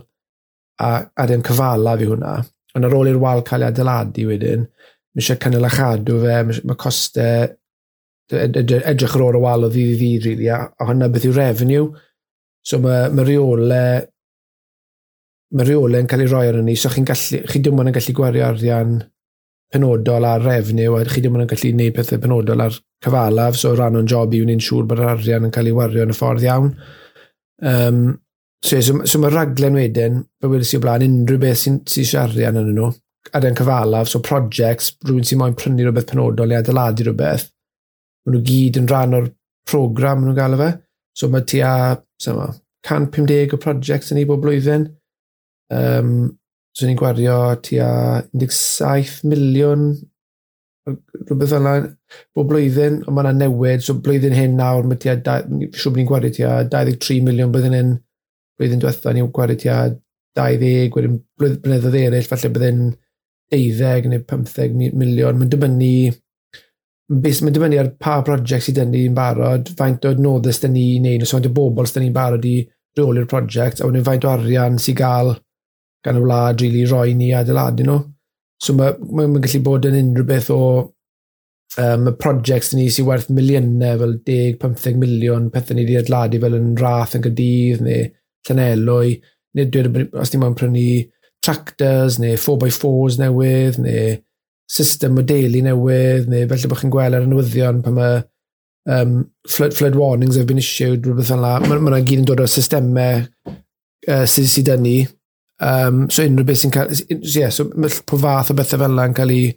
a 0.82 0.90
arian 1.22 1.44
cyfala 1.46 1.94
fi 2.00 2.10
hwnna. 2.10 2.34
Ond 2.76 2.88
ar 2.88 2.96
ôl 2.96 3.12
i'r 3.12 3.20
wal 3.22 3.44
cael 3.46 3.64
ei 3.64 3.70
adeiladu 3.70 4.26
wedyn, 4.32 4.66
mae 4.66 5.22
eisiau 5.22 5.38
cynnal 5.40 5.68
a 5.68 5.70
chadw 5.72 6.18
fe, 6.24 6.40
mae 6.50 6.80
costau 6.80 7.54
edrych 8.32 9.14
ar 9.16 9.24
ôl 9.28 9.38
y 9.38 9.42
wal 9.42 9.66
o 9.66 9.70
ddydd 9.70 9.92
i 9.92 9.96
ddydd, 10.00 10.26
really, 10.26 10.48
a, 10.50 10.64
a 10.66 10.88
hwnna 10.88 11.08
beth 11.12 11.26
yw 11.28 11.34
revenue. 11.36 11.90
So 12.66 12.80
mae 12.82 13.10
ma 13.14 13.22
reole, 13.26 13.82
mae 15.54 15.68
reole 15.68 16.00
yn 16.02 16.08
cael 16.10 16.24
ei 16.24 16.32
roi 16.32 16.48
ar 16.50 16.58
ni, 16.66 16.74
so 16.76 16.90
chi'n 16.90 17.06
gallu, 17.06 17.44
chi 17.46 17.62
dim 17.62 17.78
ond 17.78 17.92
yn 17.92 17.94
gallu 17.94 18.16
gwario 18.18 18.48
arian 18.48 18.98
penodol 19.72 20.26
ar 20.26 20.42
revenue, 20.42 20.98
a 20.98 21.06
chi 21.06 21.22
dim 21.22 21.38
ond 21.38 21.46
yn 21.46 21.52
gallu 21.52 21.72
gwneud 21.72 21.94
pethau 21.94 22.22
penodol 22.22 22.66
ar 22.66 22.78
cyfalaf, 23.06 23.58
so 23.60 23.74
rhan 23.76 24.00
o'n 24.00 24.10
job 24.10 24.34
i 24.34 24.42
wneud 24.42 24.62
siŵr 24.66 24.90
bod 24.90 25.02
yr 25.02 25.14
arian 25.14 25.46
yn 25.46 25.54
cael 25.54 25.70
ei 25.70 25.78
wario 25.78 26.06
yn 26.06 26.14
y 26.14 26.18
ffordd 26.18 26.46
iawn. 26.48 26.70
Um, 27.62 28.04
so, 28.64 28.80
so, 28.82 28.98
so 29.06 29.22
mae 29.22 29.34
raglen 29.34 29.78
wedyn, 29.78 30.22
fe 30.42 30.50
wedi 30.50 30.66
si 30.66 30.80
o 30.80 30.82
blaen, 30.82 31.06
unrhyw 31.06 31.42
beth 31.46 31.62
sy'n 31.62 31.82
sy 31.86 32.08
arian 32.18 32.58
yn 32.58 32.72
nhw, 32.74 32.90
arian 33.38 33.58
cyfalaf, 33.58 34.10
so 34.10 34.22
projects, 34.26 34.96
rhywun 35.06 35.26
sy'n 35.26 35.42
moyn 35.44 35.54
prynu 35.58 35.86
rhywbeth 35.86 36.10
penodol 36.10 36.50
i 36.50 36.58
adeiladu 36.58 37.06
rhywbeth, 37.06 37.52
maen 38.26 38.36
nhw 38.36 38.44
gyd 38.46 38.80
yn 38.80 38.88
rhan 38.90 39.16
o'r 39.18 39.30
program 39.70 40.20
maen 40.20 40.30
nhw'n 40.30 40.40
gael 40.40 40.58
fe. 40.60 40.70
So 41.16 41.30
mae 41.32 41.46
tua, 41.48 41.72
ma, 42.36 42.48
150 42.86 43.54
o 43.56 43.60
projects 43.62 44.12
yn 44.12 44.20
ei 44.22 44.28
bob 44.28 44.42
blwyddyn. 44.44 44.90
Um, 45.74 46.10
so 46.76 46.86
ni'n 46.86 46.98
gwario 47.00 47.38
tua 47.64 47.88
17 48.36 49.24
miliwn 49.30 49.88
rhywbeth 50.86 51.50
fel 51.50 51.64
yna 51.64 51.76
bob 52.36 52.50
blwyddyn, 52.50 53.00
ond 53.06 53.16
mae 53.16 53.26
yna 53.26 53.46
newid, 53.46 53.82
so 53.82 53.96
blwyddyn 53.98 54.36
hyn 54.36 54.58
nawr, 54.60 54.86
mae 54.86 55.00
tua, 55.02 55.16
siw 55.74 55.94
ni'n 55.96 56.06
gwario 56.10 56.30
tua 56.36 56.60
23 56.70 57.24
miliwn 57.26 57.54
blwyddyn 57.54 57.74
hyn, 57.74 57.94
blwyddyn 58.58 58.82
diwetha 58.82 59.14
ni'n 59.14 59.32
gwario 59.34 59.58
tua 59.62 59.80
20, 60.36 60.92
wedyn 60.94 61.18
blynyddoedd 61.40 61.98
eraill, 62.02 62.28
falle 62.30 62.52
byddai'n 62.54 62.86
12 63.56 64.10
neu 64.12 64.22
15 64.28 64.94
miliwn, 65.00 65.40
mae'n 65.40 65.52
dibynnu 65.52 65.90
beth 67.06 67.42
mae'n 67.42 67.54
dibynnu 67.54 67.78
ar 67.78 67.92
pa 68.02 68.16
prosiect 68.26 68.66
sydd 68.66 68.80
yn 68.82 68.90
ni'n 68.90 69.14
barod, 69.14 69.68
faint 69.78 70.04
o 70.04 70.12
adnoddau 70.14 70.54
sydd 70.54 70.72
ni'n 70.74 71.04
neud, 71.06 71.22
os 71.22 71.34
faint 71.34 71.46
o 71.46 71.52
bobl 71.54 71.86
sydd 71.86 72.02
ni'n 72.02 72.16
barod 72.16 72.46
i 72.48 72.56
reoli'r 72.98 73.28
prosiect, 73.30 73.80
a 73.80 73.86
wedyn 73.86 74.06
faint 74.06 74.26
o 74.26 74.32
arian 74.32 74.80
sy'n 74.82 74.98
gael 74.98 75.32
gan 76.04 76.18
y 76.18 76.24
wlad 76.24 76.60
rili 76.62 76.82
really, 76.82 76.90
roi 76.90 77.14
ni 77.14 77.30
adeiladu 77.34 77.86
nhw. 77.86 78.02
So 78.62 78.74
mae'n 78.74 79.00
ma, 79.12 79.26
ma 79.30 79.42
gallu 79.44 79.62
bod 79.62 79.86
yn 79.86 79.98
unrhyw 80.00 80.26
beth 80.26 80.50
o 80.54 80.60
um, 81.82 82.10
y 82.10 82.14
prosiect 82.18 82.74
ni 82.74 82.88
sy'n 82.90 83.06
werth 83.06 83.30
miliynau, 83.30 83.98
fel 84.02 84.18
10-15 84.26 85.00
miliwn, 85.02 85.50
pethau 85.54 85.78
ni 85.78 85.86
wedi 85.86 86.00
adeiladu 86.00 86.42
fel 86.42 86.58
yn 86.58 86.72
rath 86.80 87.14
yn 87.18 87.26
gydydd 87.26 87.86
neu 87.86 88.06
llanelwy, 88.48 89.18
neu 89.56 89.70
dweud 89.70 90.16
os 90.18 90.32
ni'n 90.32 90.42
moyn 90.42 90.58
prynu 90.58 90.88
tractors 91.46 92.18
neu 92.18 92.38
4x4s 92.40 93.20
newydd 93.22 93.78
neu 93.84 94.16
system 94.66 95.20
o 95.20 95.24
deulu 95.26 95.62
newydd, 95.62 96.30
neu 96.30 96.48
felly 96.50 96.70
bod 96.70 96.80
chi'n 96.80 96.92
gweld 96.92 97.16
ar 97.16 97.26
y 97.26 97.30
newyddion 97.30 97.82
pan 97.84 97.96
mae 97.96 98.16
um, 98.86 99.30
flood, 99.48 99.74
flood 99.74 99.94
warnings 99.94 100.36
have 100.36 100.46
been 100.46 100.58
issued, 100.58 101.06
rhywbeth 101.06 101.30
fel 101.32 101.42
la. 101.42 101.58
Mae 101.62 101.82
ma 101.82 102.00
gyd 102.00 102.22
yn 102.22 102.28
dod 102.28 102.42
o 102.42 102.48
systemau 102.50 103.22
uh, 103.46 104.24
sydd 104.30 104.50
sydd 104.50 104.72
yn 104.76 104.86
ni. 104.86 104.96
Um, 105.62 106.06
so 106.10 106.24
unrhyw 106.26 106.46
beth 106.46 106.62
sy'n 106.62 106.74
cael... 106.74 106.94
Yeah, 107.10 107.50
so 107.54 107.68
mae 107.74 107.92
po 108.06 108.18
fath 108.20 108.52
o 108.52 108.56
bethau 108.58 108.82
fel 108.82 108.96
la 108.98 109.10
yn 109.10 109.16
cael 109.16 109.34
ei... 109.34 109.50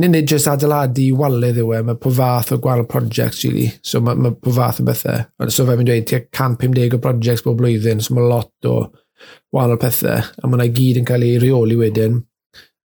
Nid 0.00 0.08
nid 0.08 0.30
jyst 0.30 0.48
adeiladu 0.48 1.10
walydd 1.20 1.58
yw 1.60 1.74
e, 1.76 1.78
mae 1.84 1.98
po 2.00 2.08
fath 2.16 2.54
o 2.54 2.56
gwahanol 2.64 2.86
projects 2.88 3.42
really. 3.44 3.66
So 3.84 4.00
mae, 4.00 4.16
mae 4.16 4.32
po 4.40 4.54
fath 4.56 4.80
o 4.80 4.86
bethau. 4.88 5.26
So 5.52 5.66
fe 5.68 5.76
fi'n 5.76 5.88
dweud, 5.88 6.06
tua 6.08 6.22
150 6.24 6.96
o 6.96 7.00
projects 7.02 7.44
bob 7.44 7.58
blwyddyn, 7.60 8.00
so 8.00 8.16
mae 8.16 8.24
lot 8.30 8.70
o 8.70 8.76
wahanol 9.52 9.80
pethau. 9.82 10.22
A 10.24 10.48
mae 10.48 10.72
gyd 10.72 11.02
yn 11.02 11.08
cael 11.08 11.26
ei 11.26 11.40
reoli 11.42 11.76
wedyn 11.80 12.22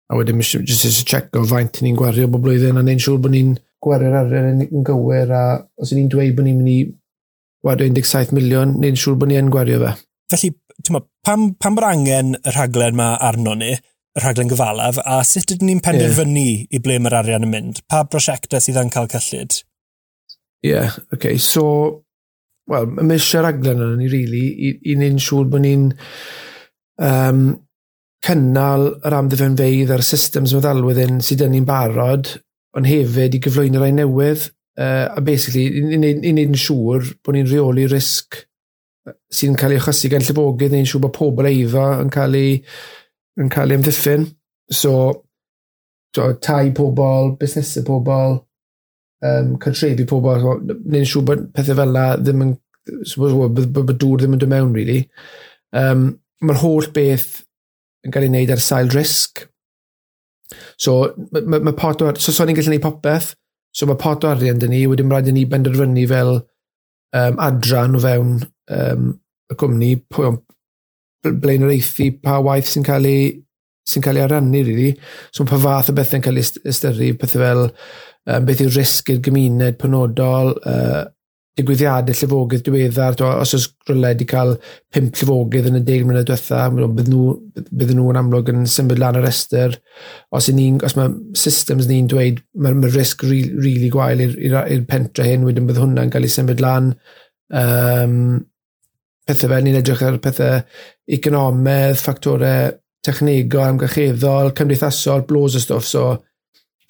A 0.07 0.15
wedyn 0.15 0.39
jyst 0.39 0.85
eisiau 0.87 1.07
check 1.07 1.35
o 1.35 1.43
faint 1.47 1.81
ni'n 1.83 1.97
gwario 1.99 2.29
bob 2.31 2.45
blwyddyn 2.45 2.79
a 2.79 2.83
neud 2.85 3.01
siŵr 3.03 3.19
bod 3.23 3.33
ni'n 3.33 3.57
gwario'r 3.83 4.21
arian 4.21 4.63
yn 4.63 4.85
gywir 4.87 5.33
a 5.35 5.43
os 5.81 5.91
ni'n 5.93 6.07
dweud 6.11 6.37
bod 6.37 6.47
ni'n 6.47 6.61
mynd 6.61 6.71
i 6.71 6.79
wario 7.67 7.89
17 7.91 8.33
miliwn, 8.37 8.77
neud 8.81 8.99
siŵr 8.99 9.19
bod 9.19 9.31
ni'n 9.31 9.51
gwario 9.53 9.81
fe. 9.83 9.93
Felly, 10.31 10.53
ma, 10.93 11.03
pam, 11.25 11.51
pam 11.59 11.77
bod 11.77 11.87
angen 11.89 12.33
y 12.37 12.55
rhaglen 12.55 12.95
yma 12.95 13.11
arno 13.29 13.55
ni, 13.59 13.73
y 13.75 14.23
rhaglen 14.23 14.51
gyfalaf, 14.51 15.01
a 15.03 15.19
sut 15.27 15.55
ydyn 15.55 15.73
ni'n 15.73 15.83
penderfynu 15.83 16.45
yeah. 16.45 16.65
i 16.71 16.83
ble 16.83 16.99
mae'r 17.03 17.19
arian 17.21 17.47
yn 17.47 17.53
mynd? 17.53 17.83
Pa 17.91 18.05
brosiectau 18.07 18.63
sydd 18.63 18.79
yn 18.81 18.91
cael 18.93 19.11
cyllid? 19.11 19.61
Ie, 20.65 20.71
yeah, 20.71 20.95
oce, 20.95 21.19
okay, 21.19 21.41
so, 21.41 21.67
wel, 22.71 22.89
mae 22.95 23.19
eisiau 23.19 23.45
rhaglen 23.45 23.83
yna 23.83 23.99
ni, 23.99 24.11
really, 24.11 24.43
i, 24.55 24.73
i 24.91 24.99
neud 24.99 25.21
siŵr 25.23 25.51
bod 25.51 25.65
ni'n 25.67 25.89
um, 27.03 27.47
cynnal 28.25 28.89
yr 29.05 29.15
amddiffynfeidd 29.19 29.93
a'r 29.93 30.03
systems 30.05 30.55
meddalwedd 30.55 31.01
hyn 31.03 31.21
sydd 31.23 31.45
yn 31.45 31.55
ni'n 31.55 31.67
barod, 31.67 32.33
ond 32.77 32.89
hefyd 32.89 33.37
i 33.37 33.41
gyflwyno 33.43 33.81
rai 33.81 33.93
newydd, 33.95 34.49
uh, 34.81 35.05
a 35.13 35.23
basically, 35.23 35.67
i 35.69 35.99
wneud 35.99 36.43
yn 36.43 36.57
siŵr 36.57 37.13
bod 37.21 37.37
ni'n 37.37 37.49
rheoli 37.49 37.87
risg 37.91 38.43
sy'n 39.31 39.55
cael 39.59 39.75
ei 39.75 39.81
achosi 39.81 40.09
gan 40.11 40.23
llyfogydd 40.25 40.75
neu'n 40.75 40.89
siŵr 40.89 41.03
bod 41.05 41.15
pobl 41.15 41.49
eiddo 41.49 41.85
yn 42.01 42.11
cael 42.13 42.35
ei, 42.39 42.51
yn 43.39 43.51
cael 43.53 43.71
ei 43.71 43.79
amddiffyn. 43.79 44.27
So, 44.67 44.93
so 46.15 46.27
tai 46.43 46.71
pobl, 46.75 47.33
busnesau 47.39 47.85
pobl, 47.87 48.37
um, 49.29 49.55
cartrefi 49.63 50.07
pobl, 50.09 50.47
neu'n 50.67 51.09
siŵr 51.11 51.27
bod 51.27 51.49
pethau 51.55 51.79
fel 51.79 51.93
la 51.95 52.07
ddim 52.19 52.45
yn, 52.47 52.55
bod 53.17 53.93
dŵr 53.95 54.23
ddim 54.23 54.37
yn 54.37 54.43
dod 54.43 54.53
mewn, 54.53 54.73
really. 54.75 55.03
Um, 55.75 56.09
Mae'r 56.37 56.59
holl 56.61 56.91
beth 56.93 57.41
yn 58.07 58.15
cael 58.15 58.27
ei 58.27 58.31
wneud 58.33 58.53
ar 58.55 58.63
sail 58.63 58.91
risg. 58.93 59.45
So, 60.79 60.99
mae 61.33 61.43
ma 61.43 61.59
ma 61.67 61.75
pot 61.77 62.01
o... 62.01 62.11
So, 62.15 62.31
so 62.31 62.45
ni'n 62.45 62.57
gallu 62.57 62.71
gwneud 62.71 62.85
popeth. 62.85 63.33
So, 63.75 63.87
mae 63.89 63.99
pot 63.99 64.25
o 64.25 64.31
arian 64.31 64.61
dyn 64.61 64.73
ni. 64.73 64.85
Wedyn 64.89 65.11
rhaid 65.11 65.31
i 65.31 65.35
ni 65.35 65.45
benderfynu 65.49 66.05
fel 66.09 66.37
um, 66.37 67.41
adran 67.43 67.97
o 67.97 68.03
fewn 68.03 68.37
um, 68.73 69.09
y 69.47 69.57
cwmni, 69.59 69.91
pwy 70.13 70.29
o'n 70.29 71.69
eithi, 71.71 72.11
pa 72.23 72.39
waith 72.43 72.69
sy'n 72.71 72.85
cael 72.87 73.07
ei 73.09 73.27
sy'n 73.87 74.03
cael 74.03 74.19
ei 74.19 74.25
arannu, 74.25 74.63
really. 74.67 74.93
So, 75.31 75.45
pa 75.47 75.59
fath 75.61 75.91
o 75.91 75.97
bethau'n 75.97 76.23
cael 76.23 76.39
ei 76.39 76.47
ystyru, 76.71 77.13
pethau 77.19 77.43
fel 77.43 77.63
um, 77.67 78.47
beth 78.47 78.63
yw'r 78.65 78.75
risg 78.75 79.13
i'r 79.13 79.21
gymuned 79.23 79.79
penodol, 79.81 80.55
uh, 80.67 81.05
digwyddiadau 81.57 82.13
llyfogydd 82.13 82.63
diweddar, 82.67 83.15
to, 83.17 83.29
os 83.41 83.53
oes 83.57 83.67
rhywle 83.87 84.11
wedi 84.11 84.27
cael 84.29 84.53
pimp 84.93 85.17
llyfogydd 85.17 85.69
yn 85.71 85.79
y 85.79 85.83
deg 85.87 86.03
mlynedd 86.05 86.27
diwetha, 86.29 86.63
bydd 86.73 87.09
nhw, 87.11 87.23
bydden 87.71 87.97
nhw 87.97 88.09
yn 88.13 88.19
amlwg 88.21 88.51
yn 88.53 88.67
symud 88.71 89.01
lan 89.01 89.17
y 89.17 89.23
restr. 89.25 89.77
Os, 90.37 90.49
ni, 90.53 90.67
os 90.85 90.97
mae 90.99 91.15
systems 91.39 91.89
ni'n 91.89 92.09
dweud, 92.11 92.43
mae'r 92.61 92.77
ma 92.77 92.91
risg 92.93 93.25
rili 93.25 93.55
really 93.57 93.89
gwael 93.93 94.21
i'r 94.27 94.85
pentre 94.89 95.25
hyn, 95.25 95.47
wedyn 95.47 95.69
bydd 95.69 95.81
hwnna'n 95.81 96.13
cael 96.13 96.29
ei 96.29 96.35
symud 96.35 96.61
lan. 96.63 96.93
Um, 97.49 98.17
pethau 99.27 99.51
fel 99.51 99.65
ni'n 99.65 99.79
edrych 99.81 100.03
ar 100.05 100.21
pethau 100.23 100.61
economaidd, 101.17 101.97
ffactorau 101.99 102.75
technegol, 103.07 103.71
amgylcheddol, 103.71 104.53
cymdeithasol, 104.57 105.25
blows 105.27 105.57
o 105.57 105.63
stwff, 105.63 105.87
so 105.87 106.09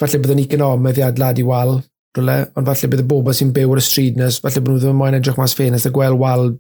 falle 0.02 0.20
bydd 0.22 0.36
yn 0.36 0.44
economaidd 0.44 1.02
i 1.02 1.06
adladu 1.06 1.46
wal, 1.48 1.78
rhywle, 2.16 2.38
ond 2.58 2.70
falle 2.70 2.92
bydd 2.92 3.04
y 3.04 3.08
bobl 3.12 3.36
sy'n 3.36 3.52
byw 3.56 3.74
ar 3.74 3.82
y 3.82 3.86
stryd 3.86 4.22
nes, 4.22 4.40
falle 4.44 4.64
bod 4.64 4.74
nhw 4.74 4.84
ddim 4.84 4.96
yn 4.96 5.02
moyn 5.02 5.18
edrych 5.18 5.40
mas 5.40 5.56
ffenest 5.58 5.90
a 5.90 5.94
gweld 5.94 6.20
wal 6.22 6.54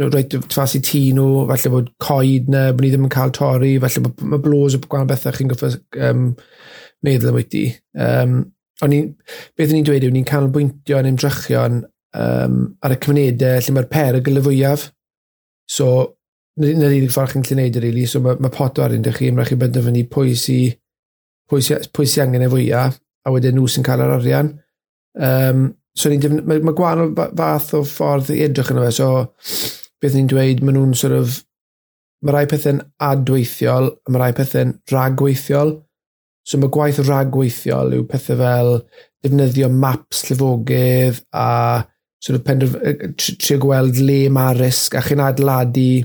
reit 0.00 0.34
fas 0.52 0.74
i 0.78 0.80
tŷ 0.84 1.02
nhw, 1.16 1.28
falle 1.50 1.72
bod 1.74 1.92
coed 2.02 2.48
na, 2.52 2.64
bod 2.72 2.84
ni 2.84 2.90
ddim 2.92 3.06
yn 3.06 3.12
cael 3.12 3.34
torri, 3.36 3.74
falle 3.82 4.06
bod 4.06 4.24
mae 4.32 4.42
blows 4.42 4.76
o 4.76 4.82
gwahanol 4.82 5.10
bethau 5.12 5.36
chi'n 5.36 5.52
goffa 5.52 5.72
um, 6.08 6.32
meddwl 7.06 7.32
am 7.32 7.38
wyt 7.38 7.58
Um, 7.92 8.40
ond 8.82 8.90
ni, 8.90 9.02
beth 9.58 9.72
ni'n 9.74 9.84
dweud 9.86 10.06
yw, 10.06 10.14
ni'n 10.14 10.26
canolbwyntio 10.26 10.98
yn 10.98 11.12
ymdrychion 11.12 11.82
um, 12.18 12.56
ar 12.82 12.94
y 12.94 12.98
cymunedau 13.04 13.60
lle 13.62 13.76
mae'r 13.76 13.88
per 13.92 14.18
y 14.18 14.22
gyda 14.26 14.42
fwyaf. 14.42 14.88
So, 15.70 15.88
na 16.58 16.72
ddim 16.72 17.12
ffordd 17.12 17.36
chi'n 17.36 17.44
gallu 17.46 17.68
yr 17.80 17.88
ili, 17.92 18.06
So, 18.10 18.20
mae, 18.24 18.40
mae 18.42 18.52
pot 18.52 18.80
o 18.80 18.86
aryn 18.86 19.04
chi, 19.04 19.30
mae'n 19.30 19.44
rhaid 19.44 19.52
chi 19.52 19.60
benderfynu 19.60 20.06
pwy 20.10 20.34
sy'n 20.36 20.72
pwy 21.52 21.62
sy, 21.64 21.78
pwy 21.92 22.08
sy 22.08 22.24
angen 22.24 22.46
y 22.46 22.50
fwyaf, 22.50 22.98
a 23.26 23.32
wedyn 23.32 23.58
nhw 23.58 23.68
sy'n 23.70 23.86
cael 23.86 24.02
yr 24.02 24.16
arian. 24.16 24.54
Um, 25.18 25.70
so 25.94 26.08
ni'n 26.08 26.22
defnyddio, 26.22 26.48
mae, 26.48 26.64
mae 26.64 26.76
gwahanol 26.76 27.12
fath 27.38 27.72
o 27.76 27.82
ffordd 27.86 28.32
i 28.32 28.42
edrych 28.46 28.72
yn 28.72 28.80
fe, 28.80 28.90
so 28.96 29.08
beth 30.02 30.16
ni'n 30.16 30.30
dweud, 30.30 30.62
mae 30.64 30.76
nhw'n 30.76 30.96
sort 30.98 31.16
of, 31.16 31.38
mae 32.22 32.36
rai 32.36 32.44
pethau'n 32.50 32.80
adweithiol, 33.02 33.90
a 33.92 34.12
mae 34.14 34.22
rai 34.22 34.34
pethau'n 34.36 34.76
ragweithiol. 34.92 35.76
So 36.48 36.58
mae 36.58 36.72
gwaith 36.74 36.98
ragweithiol 37.06 37.94
yw 37.98 38.06
pethau 38.10 38.38
fel 38.40 38.72
defnyddio 39.22 39.68
maps 39.70 40.24
llyfogydd 40.26 41.20
a 41.38 41.48
sort 42.22 42.38
of 42.38 42.46
penderf... 42.46 42.74
trio 43.18 43.58
gweld 43.62 44.00
le 44.02 44.24
mae 44.34 44.56
risg 44.58 44.96
a 44.98 45.02
chi'n 45.06 45.22
adeiladu 45.22 46.02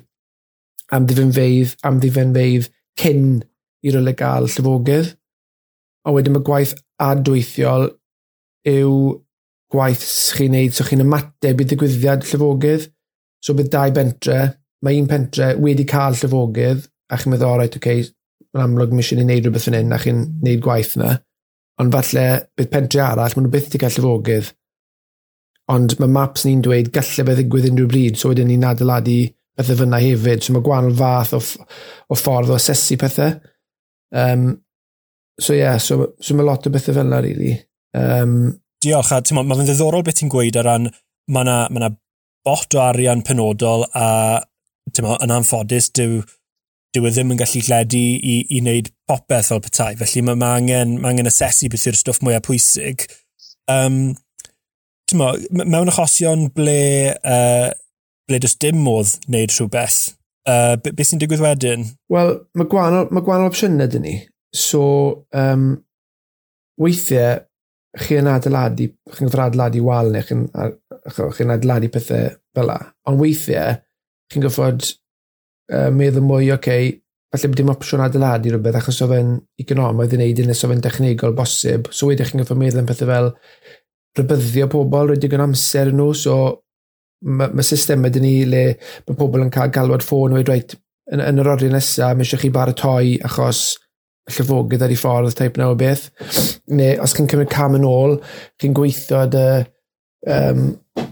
am 0.93 1.07
ddifenfeidd, 1.07 1.73
am 1.85 1.97
ddifenfeidd 2.01 2.69
cyn 3.01 3.39
i 3.85 3.93
rolau 3.93 4.17
gael 4.17 4.49
llyfogydd. 4.49 5.13
A 6.07 6.13
wedyn 6.13 6.37
mae 6.37 6.45
gwaith 6.45 6.75
adweithiol 7.03 7.89
yw 8.67 8.93
gwaith 9.73 10.03
chi'n 10.37 10.53
neud, 10.55 10.75
so 10.75 10.85
chi'n 10.87 11.03
ymateb 11.03 11.61
i 11.61 11.67
ddigwyddiad 11.67 12.25
llyfogydd. 12.27 12.87
So 13.43 13.55
bydd 13.57 13.71
dau 13.73 13.93
bentre, 13.95 14.37
mae 14.83 14.99
un 14.99 15.09
pentre 15.09 15.53
wedi 15.61 15.85
cael 15.87 16.15
llyfogydd, 16.17 16.85
a 17.11 17.19
chi'n 17.19 17.33
meddwl, 17.33 17.57
right, 17.61 17.75
oce, 17.75 17.81
okay, 17.81 18.05
yn 18.55 18.63
amlwg 18.63 18.93
mis 18.95 19.11
i'n 19.13 19.23
neud 19.27 19.45
rhywbeth 19.45 19.67
yn 19.71 19.79
un, 19.81 19.95
a 19.95 19.99
chi'n 20.01 20.21
neud 20.43 20.63
gwaith 20.63 20.95
yna. 20.97 21.15
Ond 21.81 21.93
falle, 21.93 22.27
bydd 22.57 22.71
pentre 22.73 23.03
arall, 23.05 23.35
maen 23.35 23.47
nhw 23.47 23.53
byth 23.53 23.67
wedi 23.69 23.81
cael 23.83 23.97
llyfogydd. 23.97 24.53
Ond 25.73 25.97
mae 25.99 26.13
maps 26.15 26.45
ni'n 26.47 26.63
dweud 26.63 26.93
gallai 26.95 27.25
fe 27.27 27.35
ddigwydd 27.35 27.67
unrhyw 27.71 27.91
bryd, 27.91 28.19
so 28.19 28.31
wedyn 28.31 28.47
ni'n 28.51 28.65
adeiladu 28.69 29.19
pethau 29.57 29.81
fyna 29.81 29.99
hefyd. 30.01 30.45
So 30.45 30.55
mae 30.55 30.63
gwahanol 30.65 30.95
fath 30.97 31.35
o, 31.35 31.41
o 32.07 32.17
ffordd 32.17 32.53
o 32.53 32.57
asesu 32.57 32.97
pethau. 33.01 33.35
Um, 34.15 34.49
so 35.39 35.53
ie, 35.53 35.59
yeah, 35.59 35.77
so, 35.77 36.13
so 36.23 36.37
mae 36.37 36.47
lot 36.47 36.65
o 36.65 36.73
bethau 36.73 36.95
fel 36.95 37.09
yna, 37.09 37.19
really. 37.25 37.57
Um, 37.95 38.57
Diolch, 38.83 39.13
a 39.13 39.21
ti'n 39.21 39.39
mae 39.39 39.57
fe'n 39.57 39.69
ddiddorol 39.69 40.03
beth 40.05 40.19
ti'n 40.19 40.31
gweud 40.31 40.57
ar 40.59 40.67
ran, 40.67 40.89
mae 41.31 41.45
yna 41.45 41.55
ma, 41.71 41.81
na, 41.81 41.93
bot 42.47 42.75
o 42.77 42.83
arian 42.83 43.23
penodol 43.25 43.85
a 43.97 44.07
ti'n 44.95 45.07
yn 45.11 45.33
anffodus 45.33 45.89
dyw, 45.97 46.21
dyw 46.95 47.07
e 47.07 47.11
ddim 47.11 47.33
yn 47.33 47.41
gallu 47.41 47.63
gledu 47.65 47.99
i, 47.99 48.37
i 48.47 48.61
wneud 48.61 48.91
popeth 49.09 49.49
fel 49.51 49.63
petai. 49.63 49.95
Felly 49.99 50.23
mae 50.27 50.39
ma 50.39 50.53
angen, 50.59 50.95
ma 51.01 51.11
angen 51.11 51.29
asesu 51.31 51.71
beth 51.73 51.87
yw'r 51.89 51.99
stwff 51.99 52.23
mwyaf 52.23 52.45
pwysig. 52.47 53.07
Um, 53.71 54.15
ti'n 55.09 55.23
mewn 55.57 55.91
achosion 55.91 56.47
ble, 56.55 56.79
uh, 57.17 57.73
ble 58.29 58.41
does 58.43 58.55
dim 58.61 58.79
modd 58.85 59.17
wneud 59.27 59.55
rhywbeth, 59.55 59.99
uh, 60.47 60.77
beth 60.77 60.95
be 60.95 61.07
sy'n 61.07 61.23
digwydd 61.23 61.43
wedyn? 61.43 61.89
Wel, 62.13 62.33
mae 62.55 62.71
gwahanol, 62.71 63.11
ma 63.11 63.23
gwahanol 63.25 63.51
opsiynau 63.51 63.91
dyn 63.91 64.07
ni. 64.07 64.15
So, 64.55 64.81
um, 65.35 65.69
weithiau, 66.79 67.43
chi 67.97 68.19
yn 68.19 68.29
adeiladu, 68.31 68.91
chi'n 69.13 69.27
gyffer 69.27 69.43
adeiladu 69.47 69.81
wal 69.85 70.11
neu 70.13 70.25
chi'n 70.27 70.45
chi 70.53 71.47
adeiladu 71.47 71.89
pethau 71.93 72.29
fel 72.55 72.69
la. 72.69 72.77
Ond 73.09 73.21
weithiau, 73.21 73.77
chi'n 74.31 74.45
gyffod 74.45 74.85
uh, 74.87 75.89
meddwl 75.93 76.25
mwy, 76.25 76.51
oce, 76.51 76.59
okay, 76.59 76.93
falle 77.33 77.51
bod 77.51 77.59
dim 77.61 77.73
opsiwn 77.73 78.05
adeiladu 78.05 78.53
rhywbeth 78.53 78.79
achos 78.81 79.01
o 79.03 79.09
fe'n 79.11 79.33
economaidd 79.63 80.15
i 80.15 80.21
wneud 80.21 80.43
yn 80.43 80.49
nes 80.51 80.63
o 80.63 80.71
fe'n 80.71 80.85
dechnegol 80.85 81.35
bosib. 81.37 81.91
So 81.91 82.11
wedi 82.11 82.27
chi'n 82.27 82.43
gyffod 82.43 82.61
meddwl 82.61 82.83
am 82.83 82.89
pethau 82.89 83.11
fel 83.11 83.33
rybyddio 84.17 84.69
pobl 84.73 85.13
rydych 85.13 85.35
yn 85.37 85.45
amser 85.45 85.93
nhw, 85.93 86.11
so 86.17 86.37
mae 87.25 87.49
ma 87.53 87.65
system 87.65 88.05
ydyn 88.07 88.25
ni 88.25 88.35
le 88.45 88.63
mae 89.07 89.17
pobl 89.17 89.43
yn 89.45 89.53
cael 89.53 89.73
galwad 89.73 90.05
ffôn 90.05 90.37
o 90.37 90.43
dweud, 90.45 90.75
yn, 91.13 91.23
yn 91.23 91.41
yr 91.41 91.51
oriau 91.55 91.73
nesaf, 91.73 92.13
mae 92.15 92.25
eisiau 92.25 92.41
chi 92.41 92.53
baratoi 92.53 93.17
achos 93.25 93.63
llyfogydd 94.33 94.83
ar 94.83 94.93
ei 94.93 94.99
ffordd 94.99 95.35
type 95.37 95.59
na 95.59 95.69
o 95.71 95.77
beth. 95.79 96.09
Neu 96.75 96.99
os 97.03 97.15
chi'n 97.15 97.29
cymryd 97.31 97.51
cam 97.51 97.77
yn 97.77 97.87
ôl, 97.87 98.17
chi'n 98.59 98.75
gweithio 98.75 99.23
dy 99.31 99.47
um, 100.33 100.63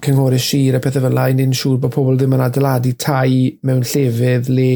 cynghorydd 0.04 0.44
sir 0.44 0.78
a 0.78 0.82
pethau 0.84 1.06
fel 1.06 1.16
lai, 1.16 1.32
ni'n 1.38 1.56
siŵr 1.56 1.82
bod 1.84 1.94
pobl 1.96 2.20
ddim 2.20 2.36
yn 2.38 2.46
adeiladu 2.46 2.96
tai 3.00 3.58
mewn 3.64 3.86
llefydd 3.86 4.52
le 4.54 4.72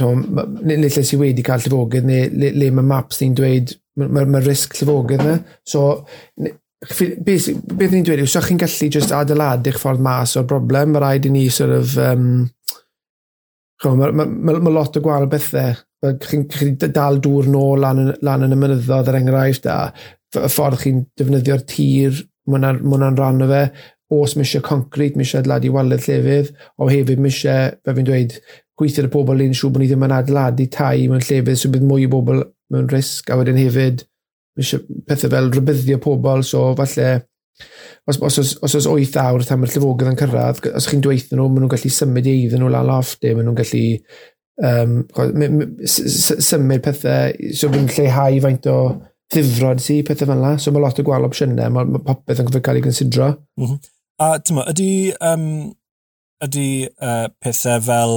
No, 0.00 0.14
le, 0.16 0.78
le 0.80 0.88
lle 0.88 1.02
sydd 1.04 1.20
wedi 1.20 1.42
cael 1.44 1.60
llyfogydd 1.60 2.06
neu 2.08 2.30
le, 2.32 2.48
le 2.56 2.70
mae 2.72 2.86
maps 2.88 3.20
ni'n 3.20 3.34
dweud 3.36 3.74
mae'r 4.00 4.14
ma, 4.16 4.22
ma 4.32 4.40
risg 4.40 4.72
llyfogydd 4.78 5.20
yna. 5.20 5.34
So, 5.68 5.82
beth, 6.80 7.50
beth 7.52 7.92
ni'n 7.92 8.06
dweud 8.08 8.22
yw, 8.24 8.30
so 8.32 8.40
chi'n 8.42 8.58
gallu 8.58 8.88
just 8.96 9.12
adeiladu 9.14 9.68
eich 9.68 9.78
ffordd 9.78 10.02
mas 10.02 10.32
o'r 10.40 10.48
broblem, 10.48 10.94
mae 10.94 11.04
rhaid 11.04 11.28
i 11.28 11.34
ni 11.34 11.44
sort 11.52 11.76
of 11.76 11.94
um, 12.00 12.26
Mae 13.82 14.12
ma, 14.14 14.24
ma, 14.24 14.52
ma 14.62 14.70
lot 14.70 14.94
o 14.94 15.00
gwael 15.02 15.24
bethau 15.26 15.74
chi'n 16.02 16.48
chi 16.50 16.72
dal 16.82 17.20
dŵr 17.22 17.48
nôl 17.52 17.82
lan, 17.82 18.10
lan 18.26 18.46
yn 18.46 18.56
y 18.56 18.58
mynyddodd 18.58 19.10
er 19.12 19.20
enghraifft 19.20 19.68
a 19.70 19.78
y 20.34 20.50
ffordd 20.50 20.80
chi'n 20.82 21.02
defnyddio'r 21.18 21.64
tir, 21.68 22.22
mae 22.48 22.74
hwnna'n 22.80 23.18
rhan 23.18 23.44
o 23.44 23.48
fe, 23.50 23.62
os 24.12 24.36
mae 24.36 24.46
eisiau 24.46 24.64
concret, 24.66 25.16
mae 25.16 25.26
eisiau 25.26 25.42
adeiladu 25.42 25.72
waled 25.74 26.04
llefydd, 26.06 26.52
o 26.80 26.88
hefyd 26.90 27.22
mae 27.22 27.32
eisiau, 27.32 27.74
fe 27.84 27.96
fi'n 27.98 28.08
dweud, 28.08 28.38
gweithio'r 28.80 29.10
pobl 29.12 29.44
un 29.44 29.54
siw 29.56 29.70
bod 29.72 29.84
ni 29.84 29.90
ddim 29.90 30.06
yn 30.08 30.16
adeiladu 30.16 30.68
tai 30.72 31.06
mewn 31.10 31.22
llefydd 31.22 31.60
so 31.60 31.70
bydd 31.72 31.86
mwy 31.88 32.08
o 32.08 32.12
bobl 32.12 32.42
mewn 32.72 32.88
risg, 32.92 33.30
a 33.30 33.38
wedyn 33.38 33.60
hefyd, 33.60 34.06
mae 34.56 34.66
eisiau 34.66 35.02
pethau 35.08 35.36
fel 35.36 35.52
rybyddio 35.54 36.00
pobl, 36.02 36.44
so 36.48 36.72
falle, 36.78 37.10
os, 38.08 38.18
os, 38.18 38.38
os, 38.38 38.54
os 38.64 38.74
oes 38.76 38.88
8 39.12 39.20
awr 39.22 39.46
tan 39.46 39.60
mae'r 39.62 39.76
llyfogydd 39.76 40.12
yn 40.12 40.18
cyrraedd, 40.18 40.62
os 40.72 40.88
chi'n 40.90 41.04
dweithio 41.04 41.38
nhw, 41.38 41.48
maen 41.48 41.66
nhw'n 41.66 41.74
gallu 41.76 41.92
symud 41.94 42.28
i 42.28 42.36
eiddyn 42.40 42.64
nhw 42.64 42.72
lan 42.72 42.88
loft, 42.88 43.22
maen 43.22 43.46
nhw'n 43.46 43.60
gallu 43.60 43.84
um, 44.62 44.98
symud 45.86 46.84
pethau, 46.84 47.32
so 47.56 47.70
fi'n 47.72 47.88
lleihau 47.90 48.38
faint 48.44 48.68
o 48.70 48.76
ddifrod 49.32 49.82
si, 49.82 50.00
pethau 50.06 50.30
fel 50.30 50.38
yna. 50.38 50.54
So 50.60 50.74
mae 50.74 50.84
lot 50.84 51.00
o 51.00 51.06
gwael 51.06 51.26
opsiynau, 51.28 51.72
mae 51.74 51.90
ma 51.90 52.02
popeth 52.06 52.42
yn 52.42 52.50
gyfer 52.50 52.64
cael 52.64 52.80
ei 52.80 52.86
gynsidro. 52.86 53.32
Mm 53.60 53.68
-hmm. 53.68 53.90
A 54.22 54.38
tyma, 54.44 54.66
ydy, 54.70 54.90
um, 55.24 55.46
ydy 56.44 56.68
uh, 57.00 57.28
pethau 57.42 57.82
fel 57.82 58.16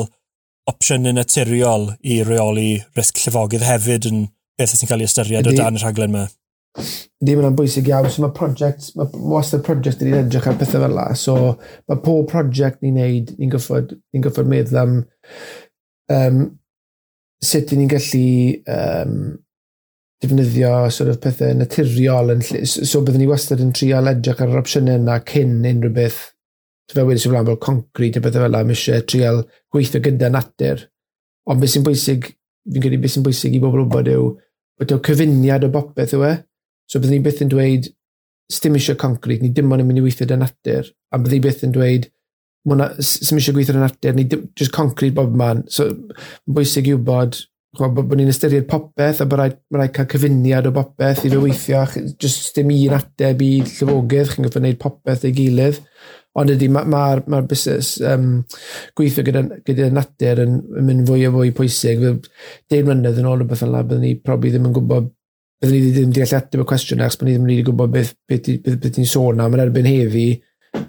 opsiynau 0.70 1.14
naturiol 1.16 1.92
i 2.04 2.24
reoli 2.26 2.72
risg 2.98 3.22
llifogydd 3.22 3.66
hefyd 3.66 4.10
yn 4.10 4.26
beth 4.58 4.74
sy'n 4.76 4.90
cael 4.90 5.04
ei 5.04 5.10
ystyried 5.10 5.46
ydy, 5.46 5.56
o 5.56 5.64
dan 5.64 5.78
y 5.80 5.84
rhaglen 5.84 6.14
yma? 6.14 6.26
Ddim 7.24 7.40
yna'n 7.40 7.56
bwysig 7.56 7.88
iawn, 7.88 8.10
so 8.12 8.26
mae 8.26 8.34
project, 8.36 8.90
mae 9.00 9.08
wastad 9.32 9.64
project 9.64 10.02
ni'n 10.04 10.26
edrych 10.26 10.48
ar 10.50 10.58
pethau 10.60 10.84
fel 10.84 10.96
la, 10.98 11.06
so 11.16 11.36
mae 11.88 12.02
pob 12.04 12.26
project 12.32 12.82
ni'n 12.84 12.98
neud, 13.00 13.32
ni'n 13.40 13.54
gyffod, 13.54 13.96
ni 14.12 14.24
gyffod 14.26 14.50
meddwl 14.52 14.82
am 14.82 14.98
um, 16.14 16.46
sut 17.44 17.74
ni'n 17.76 17.92
gallu 17.92 18.28
um, 18.76 19.18
defnyddio 20.24 20.72
sort 20.94 21.12
of 21.12 21.20
pethau 21.24 21.58
naturiol 21.58 22.34
yn 22.34 22.44
lle, 22.46 22.64
so 22.66 23.02
byddwn 23.02 23.24
ni 23.24 23.30
wastad 23.30 23.62
yn 23.64 23.74
trio 23.76 24.00
edrych 24.12 24.42
ar 24.42 24.54
yr 24.54 24.62
opsiynau 24.62 25.00
yna 25.02 25.20
cyn 25.28 25.60
unrhyw 25.60 25.94
beth 25.96 26.22
so 26.86 26.98
fel 26.98 27.10
wedi 27.10 27.22
sy'n 27.22 27.34
flaen 27.34 27.50
fel 27.50 27.62
concrete 27.66 28.22
a 28.22 28.24
bethau 28.24 28.46
fel 28.46 28.58
am 28.60 28.74
eisiau 28.74 29.06
trial 29.10 29.44
gweithio 29.74 30.02
gyda 30.06 30.32
natur. 30.34 30.86
Ond 31.50 31.62
beth 31.62 31.74
sy'n 31.74 31.86
bwysig 31.86 32.32
fi'n 32.72 32.84
credu 32.84 33.02
beth 33.02 33.16
sy'n 33.16 33.26
bwysig 33.26 33.58
i 33.58 33.62
bobl 33.64 33.84
wybod 33.84 34.10
yw 34.14 34.32
bod 34.80 34.92
yw 34.92 35.02
cyfuniad 35.08 35.66
o 35.66 35.72
bopeth 35.74 36.16
yw 36.18 36.26
e. 36.28 36.34
So 36.90 37.02
byddwn 37.02 37.18
ni 37.18 37.26
byth 37.26 37.42
yn 37.46 37.52
dweud 37.52 37.90
stym 38.54 38.78
eisiau 38.78 39.00
concrete 39.02 39.42
ni 39.42 39.50
dim 39.56 39.72
ond 39.74 39.82
yn 39.82 39.90
mynd 39.90 40.04
i 40.04 40.06
weithio 40.06 40.28
dy 40.30 40.38
natur. 40.38 40.92
A 41.12 41.20
byddwn 41.20 41.40
ni 41.40 41.46
byth 41.48 41.66
yn 41.66 41.76
dweud 41.76 42.10
mwna, 42.70 42.90
sy'n 43.00 43.40
eisiau 43.40 43.56
gweithio 43.56 43.76
yn 43.76 43.84
natur, 43.86 44.16
ni 44.18 44.26
just 44.30 44.74
concrete 44.76 45.16
bob 45.18 45.36
man. 45.38 45.64
So, 45.72 45.90
mae'n 45.92 46.58
bwysig 46.58 46.90
i 46.90 46.98
bod, 46.98 47.38
bod 47.78 48.10
bo 48.10 48.18
ni'n 48.18 48.32
ystyried 48.32 48.68
popeth 48.70 49.22
a 49.22 49.30
bod 49.30 49.42
rhaid, 49.42 49.58
rhaid 49.76 49.96
cael 49.96 50.10
cyfuniad 50.14 50.70
o 50.70 50.74
popeth 50.76 51.26
i 51.26 51.32
fe 51.34 51.42
weithio, 51.42 51.86
just 52.22 52.56
dim 52.58 52.74
un 52.74 52.98
ateb 52.98 53.44
i 53.46 53.52
llyfogydd, 53.64 54.32
chi'n 54.34 54.48
gyffo'n 54.48 54.66
gwneud 54.66 54.80
popeth 54.82 55.28
ei 55.28 55.36
gilydd. 55.36 55.82
Ond 56.36 56.52
ydy, 56.52 56.68
mae'r 56.68 56.90
ma, 56.92 57.04
ma, 57.16 57.20
ma 57.32 57.44
busnes 57.48 57.94
um, 58.04 58.42
gweithio 58.98 59.24
gyda, 59.24 59.46
gyda 59.68 59.92
natur 59.96 60.42
yn, 60.44 60.58
yn 60.82 60.90
mynd 60.90 61.06
fwy 61.08 61.24
a 61.24 61.30
fwy 61.32 61.54
pwysig. 61.56 62.02
Fe 62.02 62.74
deud 62.74 62.90
mlynedd 62.90 63.22
yn 63.22 63.30
ôl 63.30 63.46
o 63.46 63.48
beth 63.48 63.64
yna, 63.64 63.86
byddwn 63.86 64.04
ni 64.04 64.18
probi 64.20 64.52
ddim 64.52 64.68
yn 64.68 64.76
gwybod 64.76 65.14
byddwn 65.64 65.86
ni 65.86 65.94
ddim 65.94 66.12
deall 66.16 66.36
ateb 66.36 66.66
y 66.66 66.68
cwestiwn 66.68 67.06
achos 67.06 67.22
byddwn 67.22 67.48
ni 67.48 67.56
ddim 67.56 67.64
yn 67.64 67.70
gwybod 67.70 67.94
beth, 67.94 68.12
beth, 68.28 68.50
beth, 68.50 68.60
beth, 68.66 68.82
beth 68.84 68.98
ti'n 68.98 69.08
sôn 69.08 69.40
am 69.44 69.56
yn 69.56 69.64
erbyn 69.64 69.88
heddi 69.88 70.28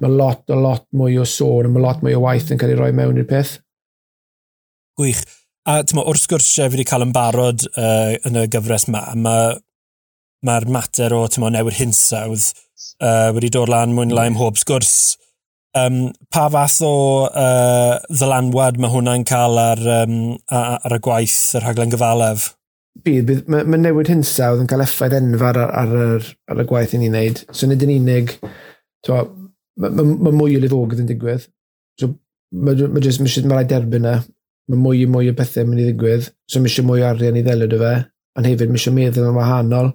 mae 0.03 0.13
lot, 0.13 0.45
a 0.51 0.59
lot 0.59 0.87
mwy 0.97 1.19
o 1.21 1.27
sôn, 1.29 1.71
mae 1.73 1.85
lot 1.85 2.05
mwy 2.05 2.17
o 2.17 2.23
waith 2.25 2.53
yn 2.53 2.61
cael 2.61 2.75
ei 2.75 2.81
roi 2.81 2.93
mewn 2.97 3.21
i'r 3.21 3.29
peth. 3.31 3.57
Gwych. 4.97 5.23
A 5.67 5.81
tyma, 5.83 6.05
wrth 6.07 6.23
sgwrs 6.29 6.53
fi 6.55 6.69
wedi 6.71 6.87
cael 6.87 7.05
yn 7.09 7.15
barod 7.15 7.65
uh, 7.75 8.15
yn 8.29 8.39
y 8.39 8.47
gyfres 8.53 8.87
ma, 8.93 9.03
mae'r 9.19 9.57
ma, 10.47 10.79
mater 10.79 11.15
o 11.17 11.25
tyma, 11.33 11.51
newid 11.51 11.75
hinsawdd 11.81 12.53
uh, 13.03 13.33
wedi 13.35 13.51
dod 13.53 13.73
lan 13.73 13.95
mwyn 13.97 14.15
lai 14.15 14.29
mhob 14.33 14.61
sgwrs. 14.63 15.17
Um, 15.77 16.13
pa 16.33 16.47
fath 16.49 16.79
o 16.87 16.93
uh, 17.27 17.97
ddylanwad 18.09 18.79
mae 18.81 18.93
hwnna'n 18.95 19.27
cael 19.29 19.59
ar, 19.61 19.83
um, 20.05 20.15
ar 20.49 20.95
y 20.97 21.01
gwaith 21.05 21.41
yr 21.59 21.67
rhaglen 21.67 21.93
gyfalef? 21.93 22.53
Bydd, 23.05 23.27
bydd 23.29 23.51
mae, 23.53 23.67
ma 23.69 23.81
newid 23.83 24.09
hinsawdd 24.09 24.63
yn 24.63 24.71
cael 24.71 24.87
effaith 24.87 25.19
enfawr 25.19 25.61
ar, 25.67 25.75
ar, 25.83 25.97
ar, 26.07 26.31
ar 26.49 26.63
y 26.63 26.69
gwaith 26.71 26.95
i 26.97 27.03
ni'n 27.03 27.19
neud. 27.19 27.43
So 27.51 27.69
nid 27.69 27.85
yn 27.85 27.93
unig, 27.99 28.39
mae 29.83 29.93
ma, 29.93 30.07
ma 30.27 30.33
mwy 30.35 30.57
o 30.59 30.63
lifogydd 30.63 31.05
yn 31.05 31.11
digwydd. 31.11 31.47
So, 32.01 32.13
mae 32.53 32.89
ma 32.93 33.03
jyst, 33.05 33.23
mae 33.23 33.49
ma 33.49 33.59
rhaid 33.59 33.71
derbyn 33.73 34.09
e. 34.09 34.15
yna. 34.15 34.17
Mae 34.73 34.83
mwy 34.83 35.05
o 35.07 35.11
mwy 35.13 35.31
o 35.31 35.37
bethau 35.37 35.63
yn 35.63 35.71
mynd 35.71 35.85
i 35.85 35.87
ddigwydd. 35.91 36.31
So, 36.51 36.61
mae 36.61 36.73
eisiau 36.73 36.89
mwy 36.89 37.05
o 37.05 37.11
arian 37.11 37.39
i 37.39 37.45
ddelyd 37.47 37.77
o 37.77 37.83
fe. 37.83 37.95
Ond 38.37 38.51
hefyd, 38.51 38.73
mae 38.73 38.81
eisiau 38.81 38.97
meddwl 38.97 39.31
yn 39.31 39.39
wahanol. 39.39 39.93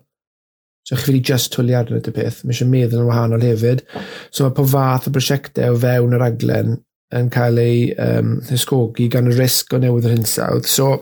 So, 0.88 0.96
chi 0.98 1.12
wedi 1.12 1.24
just 1.32 1.52
twli 1.54 1.76
arno 1.78 2.00
y 2.00 2.14
peth. 2.16 2.42
Mae 2.46 2.56
eisiau 2.56 2.72
meddwl 2.72 3.04
yn 3.04 3.10
wahanol 3.10 3.44
hefyd. 3.46 3.84
So, 4.30 4.46
mae 4.46 4.56
po 4.58 4.66
fath 4.72 5.10
o 5.10 5.14
brosiectau 5.18 5.76
o 5.76 5.82
fewn 5.82 6.18
yr 6.18 6.26
aglen 6.30 6.80
yn 7.12 7.32
cael 7.34 7.60
ei 7.60 7.90
um, 8.00 8.38
hysgogi 8.48 9.10
gan 9.12 9.28
y 9.28 9.36
risg 9.36 9.74
o 9.76 9.82
newydd 9.82 10.08
yr 10.08 10.16
hinsawdd. 10.16 10.70
So, 10.72 10.94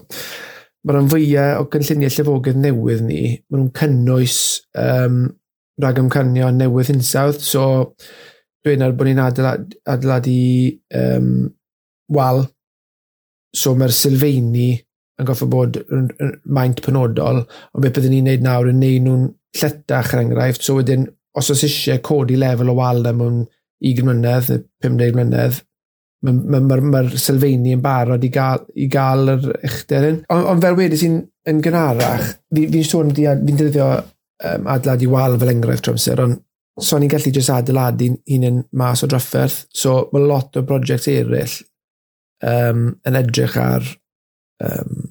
mae 0.84 0.96
rhan 0.96 1.12
fwyaf 1.12 1.62
o 1.62 1.68
gynlluniau 1.74 2.16
llefogydd 2.16 2.64
newydd 2.64 3.06
ni, 3.06 3.22
mae 3.46 3.60
nhw'n 3.60 3.74
cynnwys 3.78 4.40
um, 4.80 5.22
rhag 5.80 6.02
ymcanio 6.02 6.50
newydd 6.56 6.90
hinsawdd. 6.94 7.44
So, 7.46 7.68
dweud 8.70 8.86
ar 8.86 8.96
bod 8.98 9.10
ni'n 9.10 9.24
adeilad, 9.24 9.74
adeiladu 9.90 10.38
um, 11.02 11.34
wal, 12.16 12.44
so 13.56 13.74
mae'r 13.78 13.94
sylfeini 13.96 14.72
yn 15.20 15.28
goffa 15.28 15.48
bod 15.52 15.80
yn 15.82 16.10
maint 16.56 16.82
penodol, 16.86 17.42
ond 17.44 17.84
beth 17.84 17.98
byddwn 17.98 18.16
ni'n 18.16 18.30
neud 18.30 18.46
nawr 18.46 18.70
yn 18.72 18.80
neud 18.82 19.06
nhw'n 19.06 19.26
lletach 19.60 20.14
er 20.14 20.24
enghraifft, 20.24 20.64
so 20.64 20.78
wedyn, 20.78 21.08
os 21.38 21.50
oes 21.52 21.66
eisiau 21.68 22.02
codi 22.06 22.38
lefel 22.40 22.72
o 22.72 22.78
wal 22.78 23.02
am 23.10 23.26
yn 23.26 23.42
20 23.84 24.06
mlynedd, 24.08 24.54
15 24.86 25.18
mlynedd, 25.18 25.60
mae'r 26.26 26.40
ma, 26.44 26.60
ma, 26.60 26.78
ma, 26.80 27.02
ma 27.08 27.20
sylfeini 27.20 27.76
yn 27.78 27.84
barod 27.84 28.24
i 28.28 28.32
gael, 28.34 28.66
i 28.76 28.88
gael 28.92 29.34
yr 29.36 29.50
uchder 29.56 30.08
hyn. 30.08 30.22
Ond 30.36 30.50
on 30.54 30.64
fel 30.64 30.78
wedi 30.80 31.00
sy'n 31.00 31.20
yn 31.50 31.62
gynharach, 31.64 32.34
fi'n 32.56 32.74
fi 32.76 32.84
sôn, 32.88 33.14
fi'n 33.16 33.46
dyddio 33.50 33.90
um, 33.96 34.70
adeiladu 34.72 35.12
wal 35.14 35.38
fel 35.40 35.54
enghraifft 35.54 35.88
trwy 35.88 35.96
amser, 35.96 36.24
ond 36.26 36.42
So 36.80 37.00
ni'n 37.00 37.12
gallu 37.12 37.34
jyst 37.36 37.52
adeiladu 37.54 38.14
hunain 38.30 38.64
mas 38.80 39.04
o 39.04 39.10
drafferth. 39.10 39.66
So 39.76 40.08
mae 40.14 40.26
lot 40.26 40.58
o 40.58 40.64
brosiect 40.66 41.10
eraill 41.12 41.56
um, 42.46 42.84
yn 43.08 43.20
edrych 43.20 43.58
ar 43.60 43.86
um, 44.64 45.08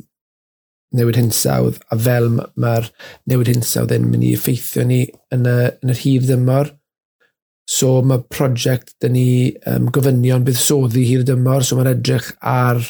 newid 0.96 1.18
hinsawdd 1.20 1.80
a 1.92 1.98
fel 2.00 2.30
mae'r 2.32 2.88
newid 3.28 3.50
hinsawdd 3.52 3.92
yn 3.96 4.08
mynd 4.08 4.24
i 4.24 4.34
effeithio 4.36 4.86
ni 4.88 5.02
yn, 5.34 5.44
y, 5.44 5.56
yn 5.82 5.92
yr 5.92 6.02
hir 6.02 6.28
dymor. 6.28 6.72
So 7.68 7.98
mae 8.00 8.24
prosiect 8.32 8.94
dyn 9.04 9.12
ni 9.12 9.28
um, 9.68 9.90
gofynion 9.92 10.46
buddsoddi 10.46 11.04
hir 11.10 11.26
dymor, 11.28 11.66
so 11.66 11.76
mae'n 11.76 11.92
edrych 11.92 12.30
ar 12.40 12.80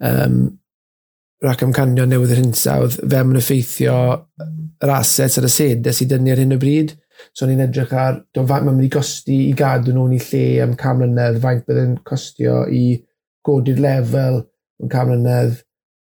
um, 0.00 0.46
rac 1.44 1.60
amcanio 1.62 2.06
newydd 2.08 2.32
yr 2.34 2.40
hinsawdd, 2.40 2.96
fe 3.02 3.20
mae'n 3.20 3.42
effeithio 3.42 3.98
yr 4.80 4.94
assets 4.94 5.36
a'r 5.38 5.48
y 5.50 5.52
sedau 5.52 5.94
sydd 5.94 6.14
dyn 6.14 6.24
ni 6.24 6.32
ar 6.32 6.40
hyn 6.40 6.56
o 6.56 6.58
bryd. 6.62 6.96
So 7.36 7.46
ni'n 7.46 7.64
edrych 7.66 7.94
ar, 7.96 8.20
do 8.34 8.44
faint 8.46 8.66
mae'n 8.66 8.78
mynd 8.78 8.88
i 8.88 8.92
gosti 8.94 9.38
i 9.48 9.54
gadw 9.58 9.94
nhw'n 9.94 10.16
i 10.16 10.20
lle 10.28 10.44
am 10.64 10.76
cam 10.80 11.00
mlynedd, 11.02 11.40
faint 11.42 11.66
byddai'n 11.68 11.96
costio 12.08 12.62
i 12.70 12.84
godi'r 13.46 13.82
lefel 13.84 14.42
yn 14.82 14.92
cam 14.92 15.12
mlynedd. 15.12 15.58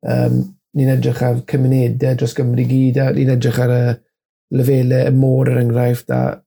Um, 0.07 0.41
ni'n 0.77 0.93
edrych 0.93 1.23
ar 1.25 1.41
cymunedau 1.49 2.19
dros 2.19 2.35
Gymru 2.37 2.67
gyd, 2.69 2.99
a 3.01 3.09
ni'n 3.15 3.33
edrych 3.33 3.61
ar 3.63 3.73
y 3.73 3.83
lefelau, 4.57 5.09
y 5.09 5.15
môr 5.15 5.51
er 5.51 5.61
enghraifft, 5.63 6.13
a 6.13 6.37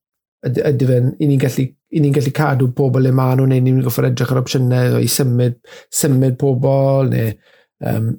ydy 0.46 0.88
fe'n, 0.88 1.12
i 1.20 1.28
ni'n 1.28 1.40
gallu, 1.40 1.66
i 1.90 2.00
ni 2.00 2.12
gallu 2.14 2.32
cadw 2.34 2.70
pobl 2.76 3.02
le 3.04 3.12
maen 3.12 3.40
nhw, 3.40 3.48
neu 3.50 3.62
ni'n 3.64 3.82
goffer 3.84 4.08
edrych 4.08 4.30
ar 4.32 4.40
opsiynau, 4.40 5.00
i 5.02 5.08
symud, 5.10 5.58
symud 5.92 6.38
pobl, 6.40 7.10
neu 7.10 7.32
um, 7.90 8.12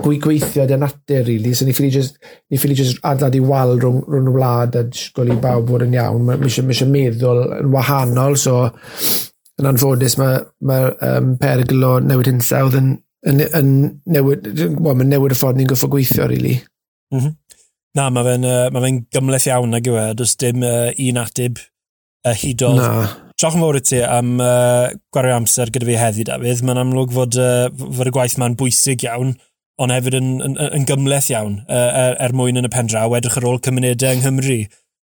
gwy 0.00 0.18
gweithio 0.22 0.64
dy 0.68 0.78
natur, 0.80 1.26
really. 1.26 1.52
So 1.54 1.66
ni 1.66 1.74
ffili 1.76 1.90
just, 1.92 2.16
ni 2.50 2.60
ffili 2.60 2.76
just 2.78 3.02
adlad 3.04 3.36
i 3.36 3.42
wal 3.44 3.76
rhwng, 3.76 4.00
rhwng 4.08 4.30
y 4.30 4.34
wlad 4.36 4.78
a 4.80 4.86
disgwyl 4.88 5.34
i 5.34 5.38
bawb 5.42 5.68
bod 5.68 5.84
yn 5.84 5.98
iawn. 5.98 6.24
Mae 6.28 6.40
eisiau 6.48 6.68
ma 6.68 6.88
meddwl 6.94 7.42
yn 7.58 7.70
wahanol, 7.74 8.38
so 8.40 8.62
yn 9.60 9.68
anffodus 9.68 10.16
mae 10.20 10.40
ma, 10.68 10.82
um, 11.10 11.34
perygl 11.40 11.84
o 11.88 11.92
newid 12.02 12.30
hinsawdd 12.30 12.78
yn, 12.80 12.94
yn, 13.28 13.44
yn 13.58 13.74
newid, 14.16 14.48
well, 14.78 14.96
mae 14.96 15.08
newid 15.10 15.36
y 15.36 15.38
ffordd 15.38 15.60
ni'n 15.60 15.70
goffo 15.74 15.90
gweithio, 15.92 16.30
really. 16.30 16.56
Mm 17.12 17.20
-hmm. 17.20 17.36
Na, 17.92 18.08
mae 18.08 18.24
fe'n 18.24 18.48
uh, 18.48 18.70
ma 18.72 18.80
fe 18.80 18.94
gymleth 19.12 19.50
iawn 19.50 19.76
ag 19.76 19.88
yw 19.90 19.98
e. 20.00 20.06
Does 20.16 20.32
dim 20.40 20.64
uh, 20.64 20.88
un 20.96 21.20
atib 21.20 21.60
uh, 21.60 22.32
hudol. 22.32 22.80
Na. 22.80 23.04
Diolch 23.36 23.58
yn 23.58 23.64
fawr 23.64 23.76
i 23.76 23.82
ti 23.84 23.98
am 24.06 24.36
uh, 24.40 24.86
gwario 25.12 25.36
amser 25.36 25.72
gyda 25.74 25.88
fi 25.90 25.98
heddi, 26.00 26.24
David. 26.24 26.62
Mae'n 26.64 26.80
amlwg 26.86 27.12
fod, 27.12 27.36
uh, 27.36 27.66
fod 27.98 28.08
y 28.08 28.14
gwaith 28.16 28.38
ma'n 28.40 28.56
bwysig 28.56 29.04
iawn 29.04 29.34
ond 29.82 29.94
hefyd 29.94 30.16
yn, 30.18 30.30
yn, 30.46 30.56
yn 30.78 30.86
gymleth 30.88 31.30
iawn 31.32 31.58
er, 31.66 32.16
er 32.22 32.34
mwyn 32.36 32.60
yn 32.60 32.68
y 32.68 32.72
pen 32.72 32.90
draw, 32.90 33.12
edrych 33.18 33.38
ar 33.40 33.48
ôl 33.50 33.60
cymunedau 33.64 34.16
yng 34.16 34.22
Nghymru. 34.24 34.60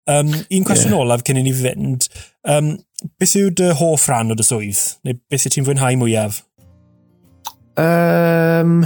Um, 0.09 0.33
un 0.51 0.65
cwestiwn 0.67 0.91
yeah. 0.91 0.99
olaf 0.99 1.23
cyn 1.23 1.39
i 1.39 1.45
ni 1.45 1.53
fynd, 1.55 2.09
um, 2.51 2.73
beth 3.21 3.37
yw 3.39 3.53
dy 3.55 3.69
hoff 3.79 4.09
rhan 4.09 4.33
o 4.33 4.35
dy 4.35 4.43
swydd? 4.43 4.81
Neu 5.07 5.19
beth 5.31 5.47
yw 5.47 5.53
ti'n 5.53 5.67
fwynhau 5.69 5.99
mwyaf? 6.01 6.41
Um, 7.79 8.81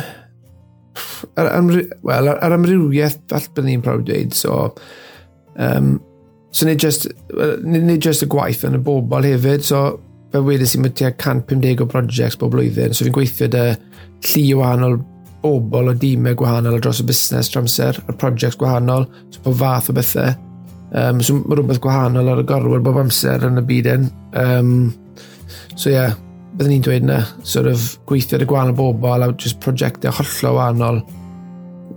ar, 1.33 1.49
ar, 1.49 1.71
well, 2.05 2.29
ar, 2.33 2.37
ar 2.45 2.57
amrywiaeth, 2.59 3.23
all 3.31 3.49
byddwn 3.49 3.71
ni'n 3.71 3.85
prawd 3.85 4.05
dweud, 4.09 4.37
so... 4.37 4.67
Um, 5.57 5.97
so 6.51 6.65
nid 6.65 6.79
just, 6.79 7.07
nid 7.65 8.01
just 8.01 8.23
y 8.25 8.29
gwaith 8.29 8.63
yn 8.67 8.77
y 8.77 8.81
bobl 8.81 9.25
hefyd, 9.25 9.65
so 9.65 9.81
fe 10.33 10.41
wedyn 10.43 10.69
sy'n 10.69 10.83
mynd 10.85 10.97
tua 10.99 11.11
150 11.13 11.83
o 11.83 11.87
projects 11.89 12.37
bob 12.39 12.53
blwyddyn, 12.53 12.93
so 12.93 13.05
fi'n 13.07 13.15
gweithio 13.15 13.49
dy 13.51 13.65
lli 14.27 14.43
o 14.53 14.61
wahanol 14.61 14.99
bobl 15.47 15.91
o 15.91 15.95
dîmau 15.95 16.35
gwahanol 16.37 16.77
ar 16.77 16.83
dros 16.83 17.01
y 17.01 17.07
busnes 17.07 17.49
dramser, 17.53 17.97
a'r 18.07 18.19
prosiect 18.19 18.59
gwahanol, 18.59 19.07
so 19.31 19.43
po 19.45 19.53
fath 19.55 19.89
o 19.91 19.95
bethau. 19.97 20.35
Um, 20.95 21.19
so 21.23 21.35
mae 21.39 21.57
rhywbeth 21.57 21.81
gwahanol 21.83 22.31
ar 22.31 22.41
y 22.43 22.47
gorwyr 22.47 22.83
bob 22.83 22.99
amser 23.01 23.43
yn 23.47 23.59
y 23.59 23.63
byd 23.67 23.89
yn. 23.93 24.07
Um, 24.39 24.71
so 25.75 25.89
ie, 25.89 25.95
yeah, 25.95 26.15
byddwn 26.57 26.73
ni'n 26.75 26.85
dweud 26.85 27.07
yna, 27.07 27.21
sort 27.47 27.71
of 27.71 27.89
gweithio 28.09 28.39
ar 28.39 28.45
y 28.45 28.49
gwahanol 28.49 28.77
bobl 28.77 29.25
a 29.25 29.31
just 29.35 29.59
prosiectau 29.63 30.15
hollol 30.19 30.59
wahanol. 30.59 31.01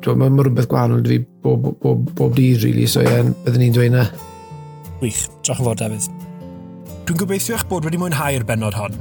Mae 0.00 0.32
ma 0.32 0.46
rhywbeth 0.46 0.70
gwahanol 0.70 1.04
fi 1.06 1.20
bob, 1.44 1.62
bob, 1.66 1.78
bob, 1.84 2.10
bob 2.18 2.34
dydd, 2.38 2.64
really, 2.66 2.88
so 2.90 3.04
ie, 3.04 3.08
yeah, 3.10 3.30
byddwn 3.44 3.66
ni'n 3.66 3.78
dweud 3.78 3.92
yna. 3.92 4.08
Wych, 5.00 5.22
drach 5.46 5.62
yn 5.62 5.70
fawr, 5.70 5.80
David. 5.80 6.10
Dwi'n 7.08 7.22
gobeithio 7.24 7.56
eich 7.56 7.66
bod 7.70 7.86
wedi 7.88 8.00
mwynhau'r 8.00 8.46
benod 8.48 8.76
hon. 8.78 8.98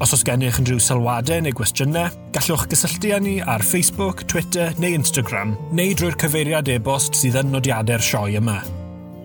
Os 0.00 0.14
oes 0.16 0.22
gennych 0.24 0.56
unrhyw 0.56 0.78
sylwadau 0.80 1.42
neu 1.44 1.52
gwestiynau, 1.52 2.08
gallwch 2.32 2.62
gysylltu 2.72 3.10
â 3.12 3.18
ni 3.20 3.34
ar 3.44 3.60
Facebook, 3.60 4.22
Twitter 4.32 4.72
neu 4.80 4.94
Instagram, 4.96 5.52
neu 5.76 5.92
drwy'r 5.92 6.16
cyfeiriad 6.22 6.70
e-bost 6.72 7.18
sydd 7.18 7.36
yn 7.42 7.52
nodiadau'r 7.52 8.04
sioe 8.06 8.38
yma. 8.40 8.62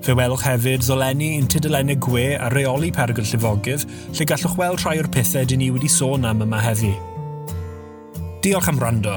Fe 0.04 0.14
welwch 0.20 0.44
hefyd 0.44 0.84
ddolenni 0.84 1.30
un 1.40 1.48
tudalenau 1.48 1.96
gwe 2.04 2.26
a 2.36 2.50
reoli 2.52 2.92
pergyl 2.94 3.24
llifogydd, 3.30 3.88
lle 4.20 4.28
gallwch 4.28 4.58
weld 4.60 4.84
rhai 4.84 4.98
o'r 5.00 5.10
pethau 5.16 5.48
dyn 5.48 5.64
ni 5.64 5.72
wedi 5.72 5.94
sôn 5.96 6.28
am 6.28 6.44
yma 6.44 6.60
heddi. 6.68 6.92
Diolch 8.44 8.68
am 8.74 8.84
rando. 8.84 9.16